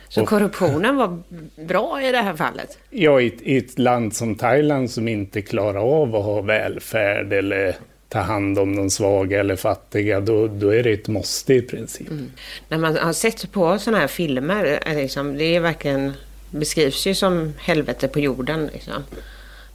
[0.09, 1.23] Så korruptionen var
[1.67, 2.79] bra i det här fallet?
[2.91, 7.77] Ja, i, i ett land som Thailand som inte klarar av att ha välfärd eller
[8.09, 12.11] ta hand om de svaga eller fattiga, då, då är det ett måste i princip.
[12.11, 12.33] Mm.
[12.69, 16.13] När man har sett på sådana här filmer, liksom, det är verkligen,
[16.51, 18.71] beskrivs ju som helvete på jorden.
[18.73, 19.03] Liksom.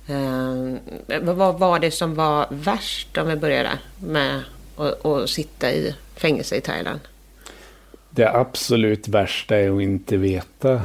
[0.09, 0.77] Uh,
[1.21, 4.43] vad var det som var värst om vi börjar där med
[4.77, 6.99] att sitta i fängelse i Thailand?
[8.09, 10.81] Det absolut värsta är att inte veta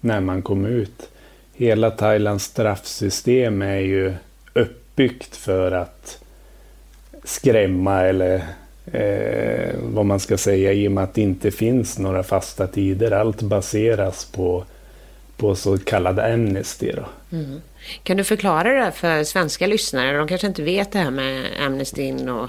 [0.00, 1.08] när man kommer ut.
[1.54, 4.14] Hela Thailands straffsystem är ju
[4.54, 6.18] uppbyggt för att
[7.24, 8.44] skrämma eller
[8.92, 13.10] eh, vad man ska säga i och med att det inte finns några fasta tider.
[13.10, 14.64] Allt baseras på,
[15.36, 16.92] på så kallad amnesty.
[16.92, 17.36] Då.
[17.36, 17.60] Mm.
[18.02, 20.16] Kan du förklara det för svenska lyssnare?
[20.16, 22.48] De kanske inte vet det här med amnestin och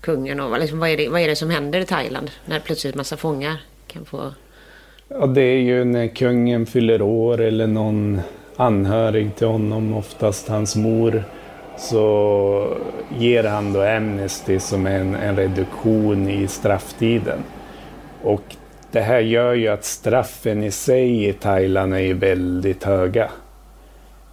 [0.00, 2.94] kungen och liksom, vad, är det, vad är det som händer i Thailand när plötsligt
[2.94, 3.56] massa fångar
[3.86, 4.32] kan få...
[5.08, 8.20] Ja, det är ju när kungen fyller år eller någon
[8.56, 11.24] anhörig till honom, oftast hans mor,
[11.78, 12.76] så
[13.18, 17.38] ger han då Amnesty som en, en reduktion i strafftiden.
[18.22, 18.42] Och
[18.92, 23.30] det här gör ju att straffen i sig i Thailand är ju väldigt höga.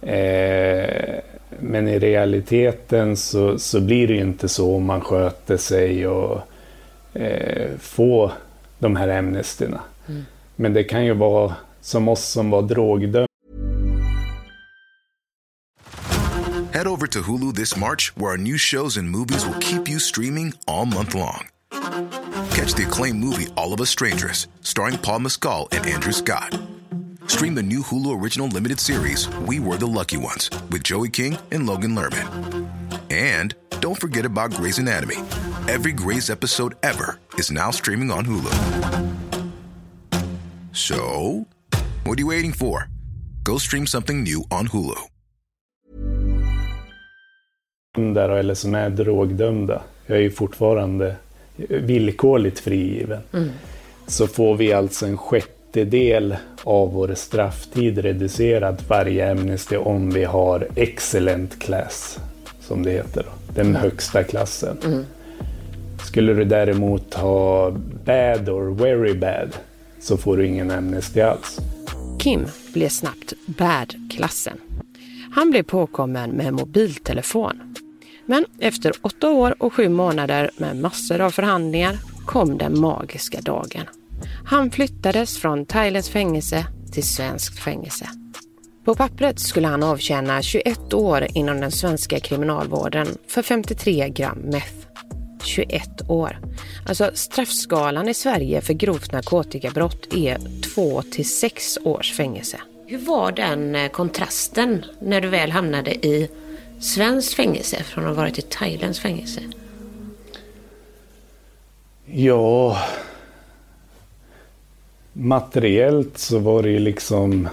[0.02, 1.20] Eh,
[1.60, 6.40] men i realiteten så, så blir det ju inte så om man sköter sig och
[7.12, 8.32] eh, får
[8.78, 9.80] de här amnestyna.
[10.08, 10.24] Mm.
[10.56, 13.26] Men det kan ju vara som oss som var drogdömda.
[16.72, 19.98] Head over to Hulu this March where our new shows and movies will keep you
[20.00, 21.48] streaming all month long.
[22.54, 26.58] Catch the acclaimed movie All of us strangers starring Paul Mescal and Andrew Scott.
[27.26, 31.38] Stream the new Hulu Original Limited series, We Were the Lucky Ones, with Joey King
[31.50, 32.68] and Logan Lerman.
[33.10, 35.16] And don't forget about Grey's Anatomy.
[35.68, 38.52] Every Grey's episode ever is now streaming on Hulu.
[40.72, 41.46] So,
[42.04, 42.88] what are you waiting for?
[43.44, 44.96] Go stream something new on Hulu.
[48.38, 49.82] Eller som är drogdömda.
[50.06, 51.16] Jag är ju fortfarande
[51.68, 53.20] villkorligt frigiven.
[53.32, 53.50] Mm.
[54.06, 60.24] Så får vi alltså en sjätte sjättedel av vår strafftid reducerad varje Amnesty om vi
[60.24, 62.18] har excellent class,
[62.60, 63.22] som det heter.
[63.22, 63.54] Då.
[63.54, 63.82] Den mm.
[63.82, 64.78] högsta klassen.
[64.84, 65.04] Mm.
[66.04, 67.70] Skulle du däremot ha
[68.04, 69.56] bad or very bad
[70.00, 71.58] så får du ingen Amnesty alls.
[72.18, 74.58] Kim blev snabbt bad-klassen.
[75.34, 77.74] Han blev påkommen med mobiltelefon.
[78.26, 83.86] Men efter åtta år och sju månader med massor av förhandlingar kom den magiska dagen.
[84.44, 88.08] Han flyttades från Thailands fängelse till svenskt fängelse.
[88.84, 94.86] På pappret skulle han avtjäna 21 år inom den svenska kriminalvården för 53 gram meth.
[95.44, 96.38] 21 år.
[96.88, 100.38] Alltså straffskalan i Sverige för grovt narkotikabrott är
[100.74, 102.60] 2 till 6 års fängelse.
[102.86, 106.30] Hur var den eh, kontrasten när du väl hamnade i
[106.80, 109.40] svenskt fängelse från att ha varit i Thailands fängelse?
[112.06, 112.78] Ja,
[115.12, 117.48] materiellt så var det ju liksom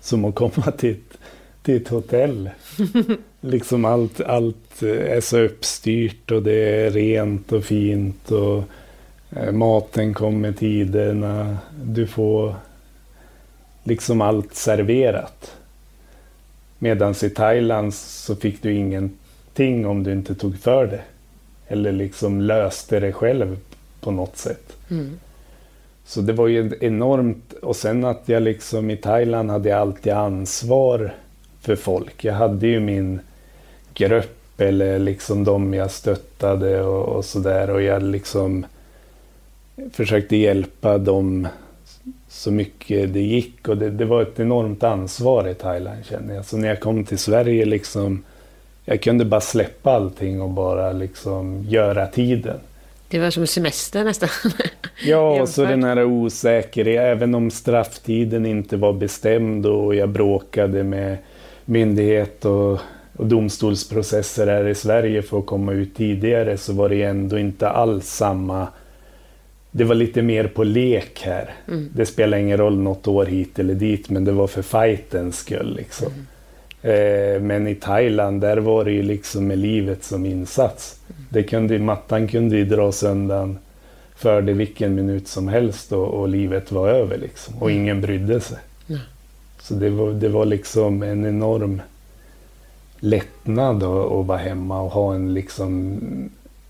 [0.00, 1.18] som att komma till ett,
[1.62, 2.50] till ett hotell.
[3.40, 8.64] liksom allt, allt är så uppstyrt och det är rent och fint och
[9.30, 11.58] eh, maten kommer tiderna.
[11.84, 12.54] Du får
[13.84, 15.56] liksom allt serverat.
[16.78, 21.02] Medan i Thailand så fick du ingenting om du inte tog för det.
[21.68, 23.58] Eller liksom löste det själv
[24.00, 24.76] på något sätt.
[24.90, 25.18] Mm.
[26.06, 27.52] Så det var ju enormt.
[27.52, 31.14] Och sen att jag liksom i Thailand hade jag alltid ansvar
[31.60, 32.24] för folk.
[32.24, 33.20] Jag hade ju min
[33.94, 37.70] grupp eller liksom de jag stöttade och, och sådär.
[37.70, 38.66] Och jag liksom
[39.92, 41.48] försökte hjälpa dem
[42.28, 43.68] så mycket det gick.
[43.68, 46.44] Och det, det, var ett enormt ansvar i Thailand känner jag.
[46.44, 48.22] Så när jag kom till Sverige liksom.
[48.84, 52.58] Jag kunde bara släppa allting och bara liksom göra tiden.
[53.08, 54.28] Det var som semester nästan.
[55.04, 57.04] ja, och så den här osäkerheten.
[57.04, 61.16] Även om strafftiden inte var bestämd och jag bråkade med
[61.64, 62.80] myndighet och
[63.16, 67.68] och domstolsprocesser här i Sverige för att komma ut tidigare så var det ändå inte
[67.68, 68.68] alls samma
[69.70, 71.54] det var lite mer på lek här.
[71.68, 71.88] Mm.
[71.94, 75.76] Det spelar ingen roll något år hit eller dit, men det var för fightens skull.
[75.76, 76.12] Liksom.
[76.82, 77.34] Mm.
[77.34, 81.00] Eh, men i Thailand, där var det ju liksom med livet som insats.
[81.26, 81.42] Mm.
[81.42, 83.58] Det kunde, mattan kunde ju dras undan
[84.16, 87.18] för det vilken minut som helst och, och livet var över.
[87.18, 87.54] Liksom.
[87.54, 87.82] Och mm.
[87.82, 88.58] ingen brydde sig.
[89.66, 91.82] Så det var, det var liksom en enorm
[92.98, 96.00] lättnad att, att vara hemma och ha en liksom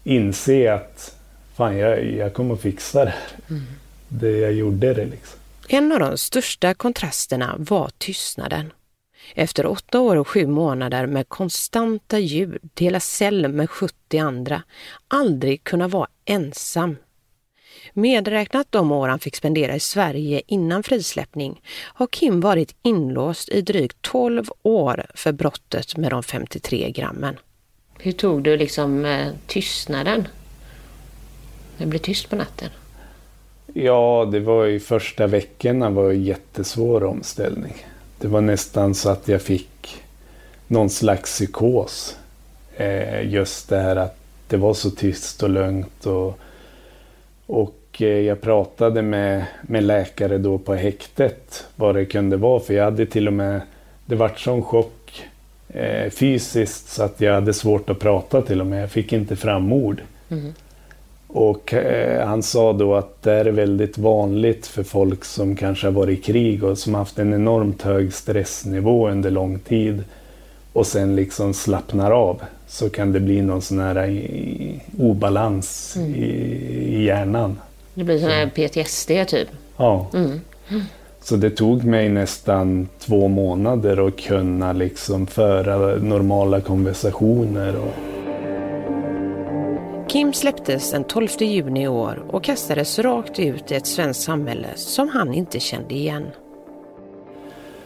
[0.05, 1.17] inse att
[1.55, 3.15] fan, jag, jag kommer att fixa det
[3.51, 3.63] mm.
[4.09, 5.39] Det jag gjorde det liksom.
[5.69, 8.73] En av de största kontrasterna var tystnaden.
[9.35, 14.63] Efter åtta år och sju månader med konstanta ljud, dela cell med 70 andra,
[15.09, 16.97] aldrig kunna vara ensam.
[17.93, 23.61] Medräknat de år han fick spendera i Sverige innan frisläppning har Kim varit inlåst i
[23.61, 27.39] drygt 12 år för brottet med de 53 grammen.
[27.99, 30.29] Hur tog du liksom eh, tystnaden?
[31.79, 32.69] Det blir tyst på natten.
[33.75, 37.75] Ja, det var i första veckorna var en jättesvår omställning.
[38.21, 40.03] Det var nästan så att jag fick
[40.67, 42.17] någon slags psykos.
[42.77, 44.17] Eh, just det här att
[44.49, 46.07] det var så tyst och lugnt.
[46.07, 46.39] Och,
[47.47, 52.61] och eh, jag pratade med, med läkare då på häktet vad det kunde vara.
[52.61, 53.61] För jag hade till och med,
[54.07, 55.25] det vart sån chock
[55.69, 58.83] eh, fysiskt så att jag hade svårt att prata till och med.
[58.83, 60.03] Jag fick inte fram ord.
[60.29, 60.55] Mm.
[61.29, 65.93] Och eh, han sa då att det är väldigt vanligt för folk som kanske har
[65.93, 70.05] varit i krig och som haft en enormt hög stressnivå under lång tid
[70.73, 76.15] och sen liksom slappnar av så kan det bli någon sån här i, obalans mm.
[76.15, 77.61] i, i, hjärnan.
[77.95, 79.49] Det blir sån här PTSD typ?
[79.77, 80.07] Ja.
[80.15, 80.41] Mm.
[81.23, 87.77] Så det tog mig nästan två månader att kunna liksom föra normala konversationer.
[87.77, 87.95] Och,
[90.09, 94.69] Kim släpptes den 12 juni i år och kastades rakt ut i ett svenskt samhälle
[94.77, 96.27] som han inte kände igen.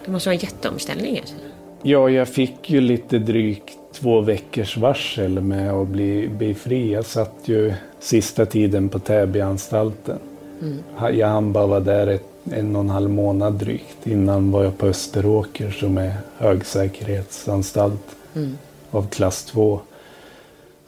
[0.05, 1.19] Det måste vara en jätteomställning.
[1.19, 1.35] Alltså.
[1.83, 6.93] Ja, jag fick ju lite drygt två veckors varsel med att bli, bli fri.
[6.93, 10.19] Jag satt ju sista tiden på Täbyanstalten.
[10.63, 11.19] Mm.
[11.19, 14.07] Jag hann bara vara där ett, en och en halv månad drygt.
[14.07, 18.59] Innan var jag på Österåker som är högsäkerhetsanstalt mm.
[18.91, 19.81] av klass 2.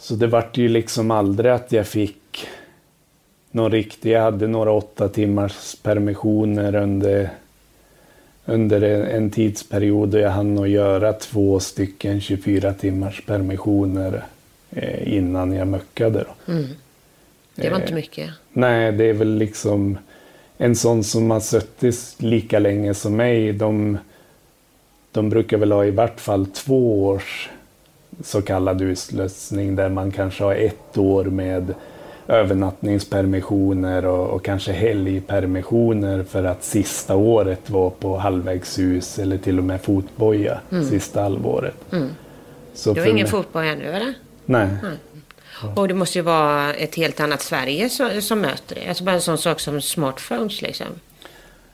[0.03, 2.47] Så det vart ju liksom aldrig att jag fick
[3.51, 7.31] någon riktig, jag hade några åtta timmars permissioner under,
[8.45, 14.25] under en, tidsperiod och jag hann att göra två stycken 24 timmars permissioner
[14.71, 16.25] eh, innan jag möckade.
[16.49, 16.67] Mm.
[17.55, 18.31] Det var eh, inte mycket.
[18.53, 19.99] Nej, det är väl liksom
[20.57, 23.53] en sån som har suttit lika länge som mig.
[23.53, 23.99] De,
[25.13, 27.51] de brukar väl ha i vart fall två års
[28.23, 31.75] så kallad utslussning där man kanske har ett år med
[32.29, 39.65] övernattningspermissioner och, och kanske helgpermissioner för att sista året var på halvvägshus eller till och
[39.65, 40.85] med fotboja mm.
[40.85, 41.93] sista halvåret.
[41.93, 42.09] Mm.
[42.75, 44.15] Så du har ingen fotboja nu eller?
[44.45, 44.69] Nej.
[44.83, 44.97] Nej.
[45.77, 48.89] Och det måste ju vara ett helt annat Sverige som, som möter det.
[48.89, 50.87] Alltså bara en sån sak som smartphones liksom.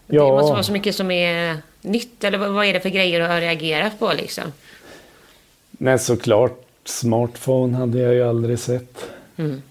[0.06, 0.24] Ja.
[0.24, 3.26] Det måste vara så mycket som är nytt eller vad är det för grejer du
[3.26, 4.44] har reagerat på liksom?
[5.78, 6.64] Nej, såklart.
[6.84, 9.10] Smartphone hade jag ju aldrig sett.
[9.36, 9.62] Mm.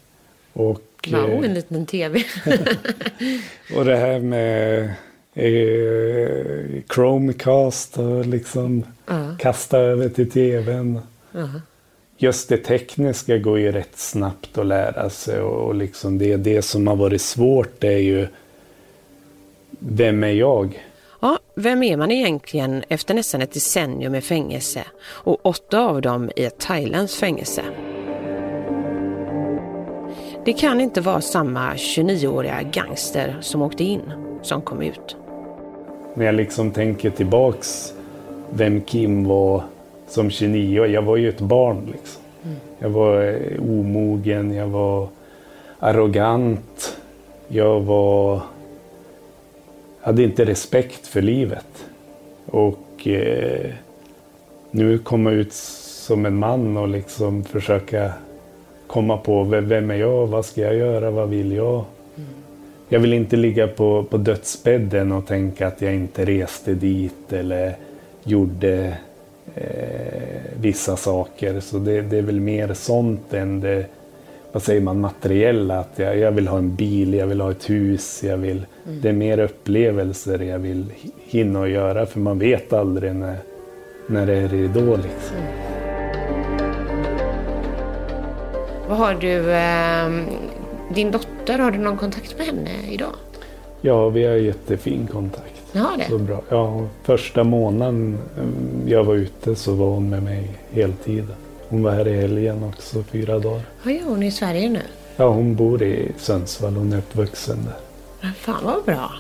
[0.53, 2.23] Och, wow, en eh, liten tv.
[3.75, 4.83] och det här med
[5.33, 9.37] eh, Chromecast och liksom uh.
[9.37, 10.99] kasta över till tvn.
[11.35, 11.57] Uh.
[12.17, 16.61] Just det tekniska går ju rätt snabbt att lära sig och, och liksom det, det
[16.61, 18.27] som har varit svårt det är ju
[19.79, 20.86] vem är jag?
[21.59, 26.43] Vem är man egentligen efter nästan ett decennium i fängelse och åtta av dem i
[26.43, 27.63] ett thailändskt fängelse?
[30.45, 34.01] Det kan inte vara samma 29-åriga gangster som åkte in
[34.41, 35.15] som kom ut.
[36.13, 37.93] När jag liksom tänker tillbaks
[38.49, 39.63] vem Kim var
[40.07, 40.87] som 29 år.
[40.87, 42.21] Jag var ju ett barn liksom.
[42.43, 42.55] Mm.
[42.79, 45.07] Jag var eh, omogen, jag var
[45.79, 46.97] arrogant.
[47.47, 48.41] Jag var
[50.07, 51.85] hade inte respekt för livet.
[52.45, 53.71] Och eh,
[54.71, 58.13] nu komma ut som en man och liksom försöka
[58.87, 61.75] komma på vem är jag, vad ska jag göra, vad vill jag?
[62.15, 62.29] Mm.
[62.89, 67.75] Jag vill inte ligga på, på dödsbädden och tänka att jag inte reste dit eller
[68.23, 68.97] gjorde
[69.55, 71.59] eh, vissa saker.
[71.59, 73.85] Så det, det, är väl mer sånt än det
[74.57, 75.79] vad säger man, materiella.
[75.79, 79.01] Att jag, jag vill ha en bil, jag vill ha ett hus, jag vill, mm.
[79.01, 80.85] det är mer upplevelser jag vill
[81.17, 83.37] hinna och göra för man vet aldrig när,
[84.07, 84.95] när det är ridå.
[84.95, 85.37] Liksom.
[85.37, 85.47] Mm.
[88.89, 90.09] Vad har du, eh,
[90.95, 93.15] din dotter, har du någon kontakt med henne idag?
[93.81, 95.63] Ja, vi har jättefin kontakt.
[95.71, 96.05] Ja, det.
[96.09, 96.41] Så bra.
[96.49, 101.27] Ja, första månaden eh, jag var ute så var hon med mig heltid.
[101.69, 103.61] Hon var här i helgen också, fyra dagar.
[103.83, 104.81] Vad gör hon i Sverige nu?
[105.15, 106.73] Ja, hon bor i Sundsvall.
[106.75, 107.73] Hon är uppvuxen där.
[108.21, 109.11] Men fan vad bra.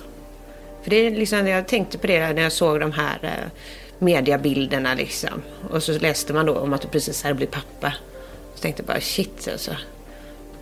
[0.83, 3.51] För det är liksom, jag tänkte på det när jag såg de här eh,
[3.99, 5.41] mediabilderna liksom.
[5.71, 7.93] Och så läste man då om att du precis hade blivit pappa.
[8.55, 9.71] Så tänkte jag bara shit alltså.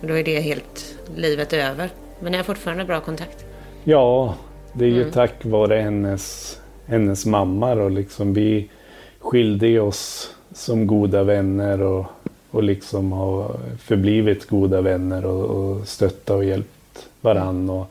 [0.00, 1.90] Och då är det helt livet över.
[2.20, 3.44] Men ni har fortfarande bra kontakt?
[3.84, 4.34] Ja,
[4.72, 5.12] det är ju Mm.
[5.12, 6.56] tack vare hennes,
[6.86, 8.34] hennes mamma då liksom.
[8.34, 8.70] Vi
[9.18, 12.06] skilde oss som goda vänner och,
[12.50, 17.70] och liksom har förblivit goda vänner och, och stöttat och hjälpt varann.
[17.70, 17.86] Och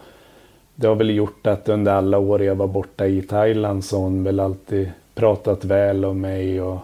[0.75, 4.03] det har väl gjort att under alla år jag var borta i Thailand så har
[4.03, 6.77] hon väl alltid pratat väl om mig och,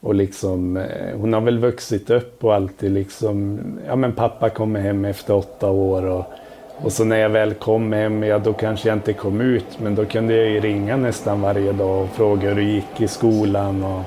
[0.00, 4.80] och liksom, eh, hon har väl vuxit upp och alltid liksom, ja men pappa kommer
[4.80, 6.24] hem efter åtta år och,
[6.76, 9.94] och så när jag väl kom hem, ja då kanske jag inte kom ut, men
[9.94, 13.84] då kunde jag ju ringa nästan varje dag och fråga hur det gick i skolan.
[13.84, 14.02] Och,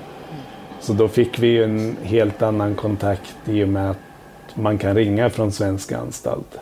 [0.82, 3.98] så då fick vi ju en helt annan kontakt i och med att
[4.54, 6.62] man kan ringa från svenska anstalter.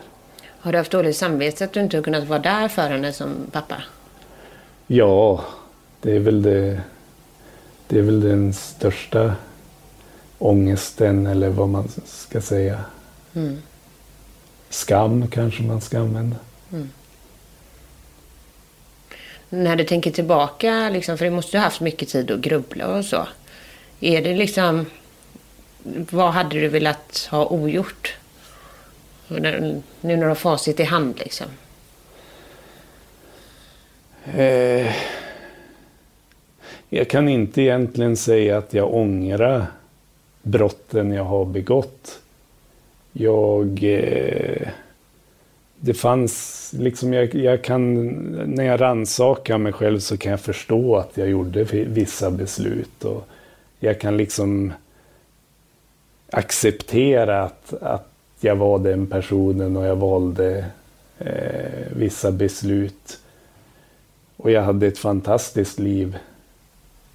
[0.60, 3.28] Har du haft dåligt samvete att du inte har kunnat vara där för henne som
[3.52, 3.82] pappa?
[4.86, 5.44] Ja,
[6.00, 6.80] det är väl det.
[7.88, 9.34] Det är väl den största
[10.38, 12.80] ångesten eller vad man ska säga.
[13.34, 13.62] Mm.
[14.68, 16.36] Skam kanske man ska använda.
[16.72, 16.90] Mm.
[19.48, 23.04] När du tänker tillbaka, liksom, för du måste ha haft mycket tid att grubbla och
[23.04, 23.28] så.
[24.00, 24.86] Är det liksom...
[26.10, 28.16] Vad hade du velat ha ogjort?
[29.28, 31.46] Nu när du har facit i hand liksom.
[34.24, 34.94] Eh,
[36.88, 39.66] jag kan inte egentligen säga att jag ångrar
[40.42, 42.20] brotten jag har begått.
[43.12, 43.84] Jag...
[43.84, 44.68] Eh,
[45.80, 48.04] det fanns liksom, jag, jag kan,
[48.54, 53.04] när jag rannsakar mig själv så kan jag förstå att jag gjorde vissa beslut.
[53.04, 53.28] Och
[53.80, 54.72] jag kan liksom
[56.30, 58.08] acceptera att, att
[58.40, 60.64] jag var den personen och jag valde
[61.18, 63.18] eh, vissa beslut.
[64.36, 66.18] Och jag hade ett fantastiskt liv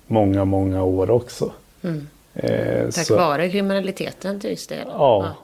[0.07, 1.51] många, många år också.
[1.81, 2.07] Mm.
[2.33, 4.87] Eh, Tack så- vare kriminaliteten till viss del.
[4.87, 5.35] Ja.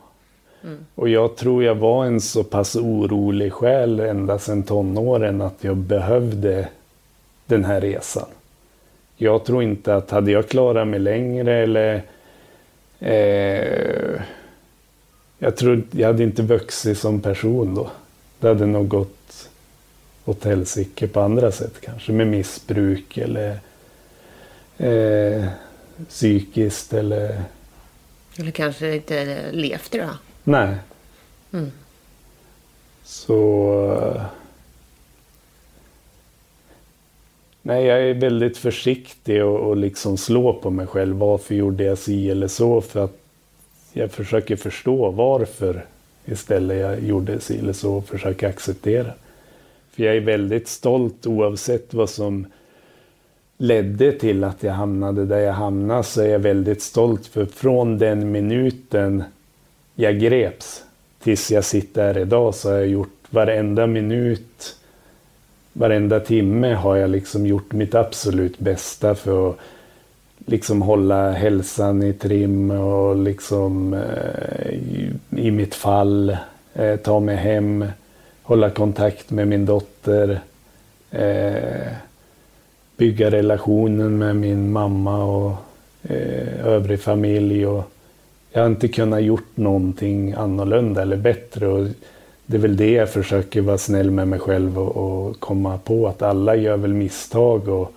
[0.64, 0.86] Mm.
[0.96, 5.78] Och jag tror jag var en så pass orolig själ ända sedan tonåren att jag
[5.78, 6.68] behövde
[7.46, 8.26] den här resan.
[9.22, 12.04] Jag tror inte att hade jag klarat mig längre eller
[13.00, 14.22] eh,
[15.40, 17.92] jag tror jag hade inte vuxit som person då.
[18.40, 19.50] Det hade nog gått
[20.26, 23.60] åt helsike på andra sätt kanske med missbruk eller
[24.78, 25.46] eh,
[26.10, 27.44] psykiskt eller
[28.38, 30.16] Eller kanske inte levt idag.
[30.44, 30.76] nej.
[31.54, 31.72] Mm.
[33.04, 34.14] Så...
[34.16, 34.24] eh,
[37.62, 41.16] Nej, jag är väldigt försiktig och, och liksom slå på mig själv.
[41.16, 42.82] Varför gjorde jag si eller så?
[42.82, 43.18] För att
[43.94, 45.86] jag försöker förstå varför
[46.26, 49.14] istället jag gjorde si eller så och försöker acceptera.
[49.92, 52.46] För jag är väldigt stolt oavsett vad som
[53.58, 57.98] ledde till att jag hamnade där jag hamnade så är jag väldigt stolt för från
[57.98, 59.24] den minuten
[59.96, 60.84] jag greps
[61.24, 64.76] tills jag sitter här idag så har jag gjort varenda minut,
[65.74, 69.58] varenda timme har jag liksom gjort mitt absolut bästa för att
[70.46, 76.38] liksom hålla hälsan i trim och liksom eh, i, i mitt fall
[76.74, 77.86] eh, ta mig hem,
[78.44, 80.40] hålla kontakt med min dotter,
[81.12, 81.92] eh,
[82.98, 85.56] bygga relationen med min mamma och
[86.04, 87.66] eh, övrig familj.
[87.66, 87.84] Och
[88.52, 91.68] jag har inte kunnat gjort någonting annorlunda eller bättre.
[91.68, 91.88] Och
[92.50, 96.08] det är väl det jag försöker vara snäll med mig själv och, och komma på
[96.08, 97.94] att alla gör väl misstag och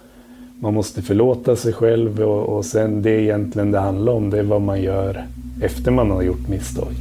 [0.61, 4.43] man måste förlåta sig själv och, och sen det egentligen det handlar om det är
[4.43, 5.25] vad man gör
[5.63, 6.93] efter man har gjort misstag.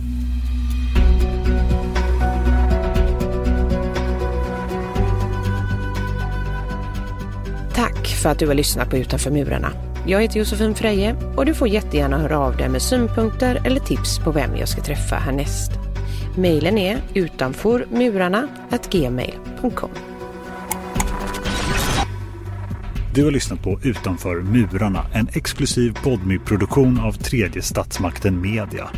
[7.76, 9.72] Tack för att du har lyssnat på Utanför murarna.
[10.08, 14.20] Jag heter Josefin Freje och du får jättegärna höra av dig med synpunkter eller tips
[14.20, 15.91] på vem jag ska träffa härnäst.
[16.36, 19.90] Mailen är utanformurarna.gmail.com
[23.16, 28.90] Du har lyssnat på Utanför murarna, en exklusiv Podmy-produktion av tredje statsmakten Media.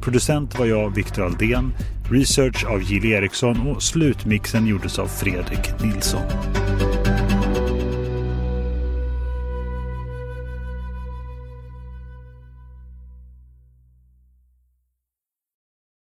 [0.00, 1.72] Producent var jag, Viktor Aldén,
[2.10, 6.22] research av Jill Eriksson och slutmixen gjordes av Fredrik Nilsson.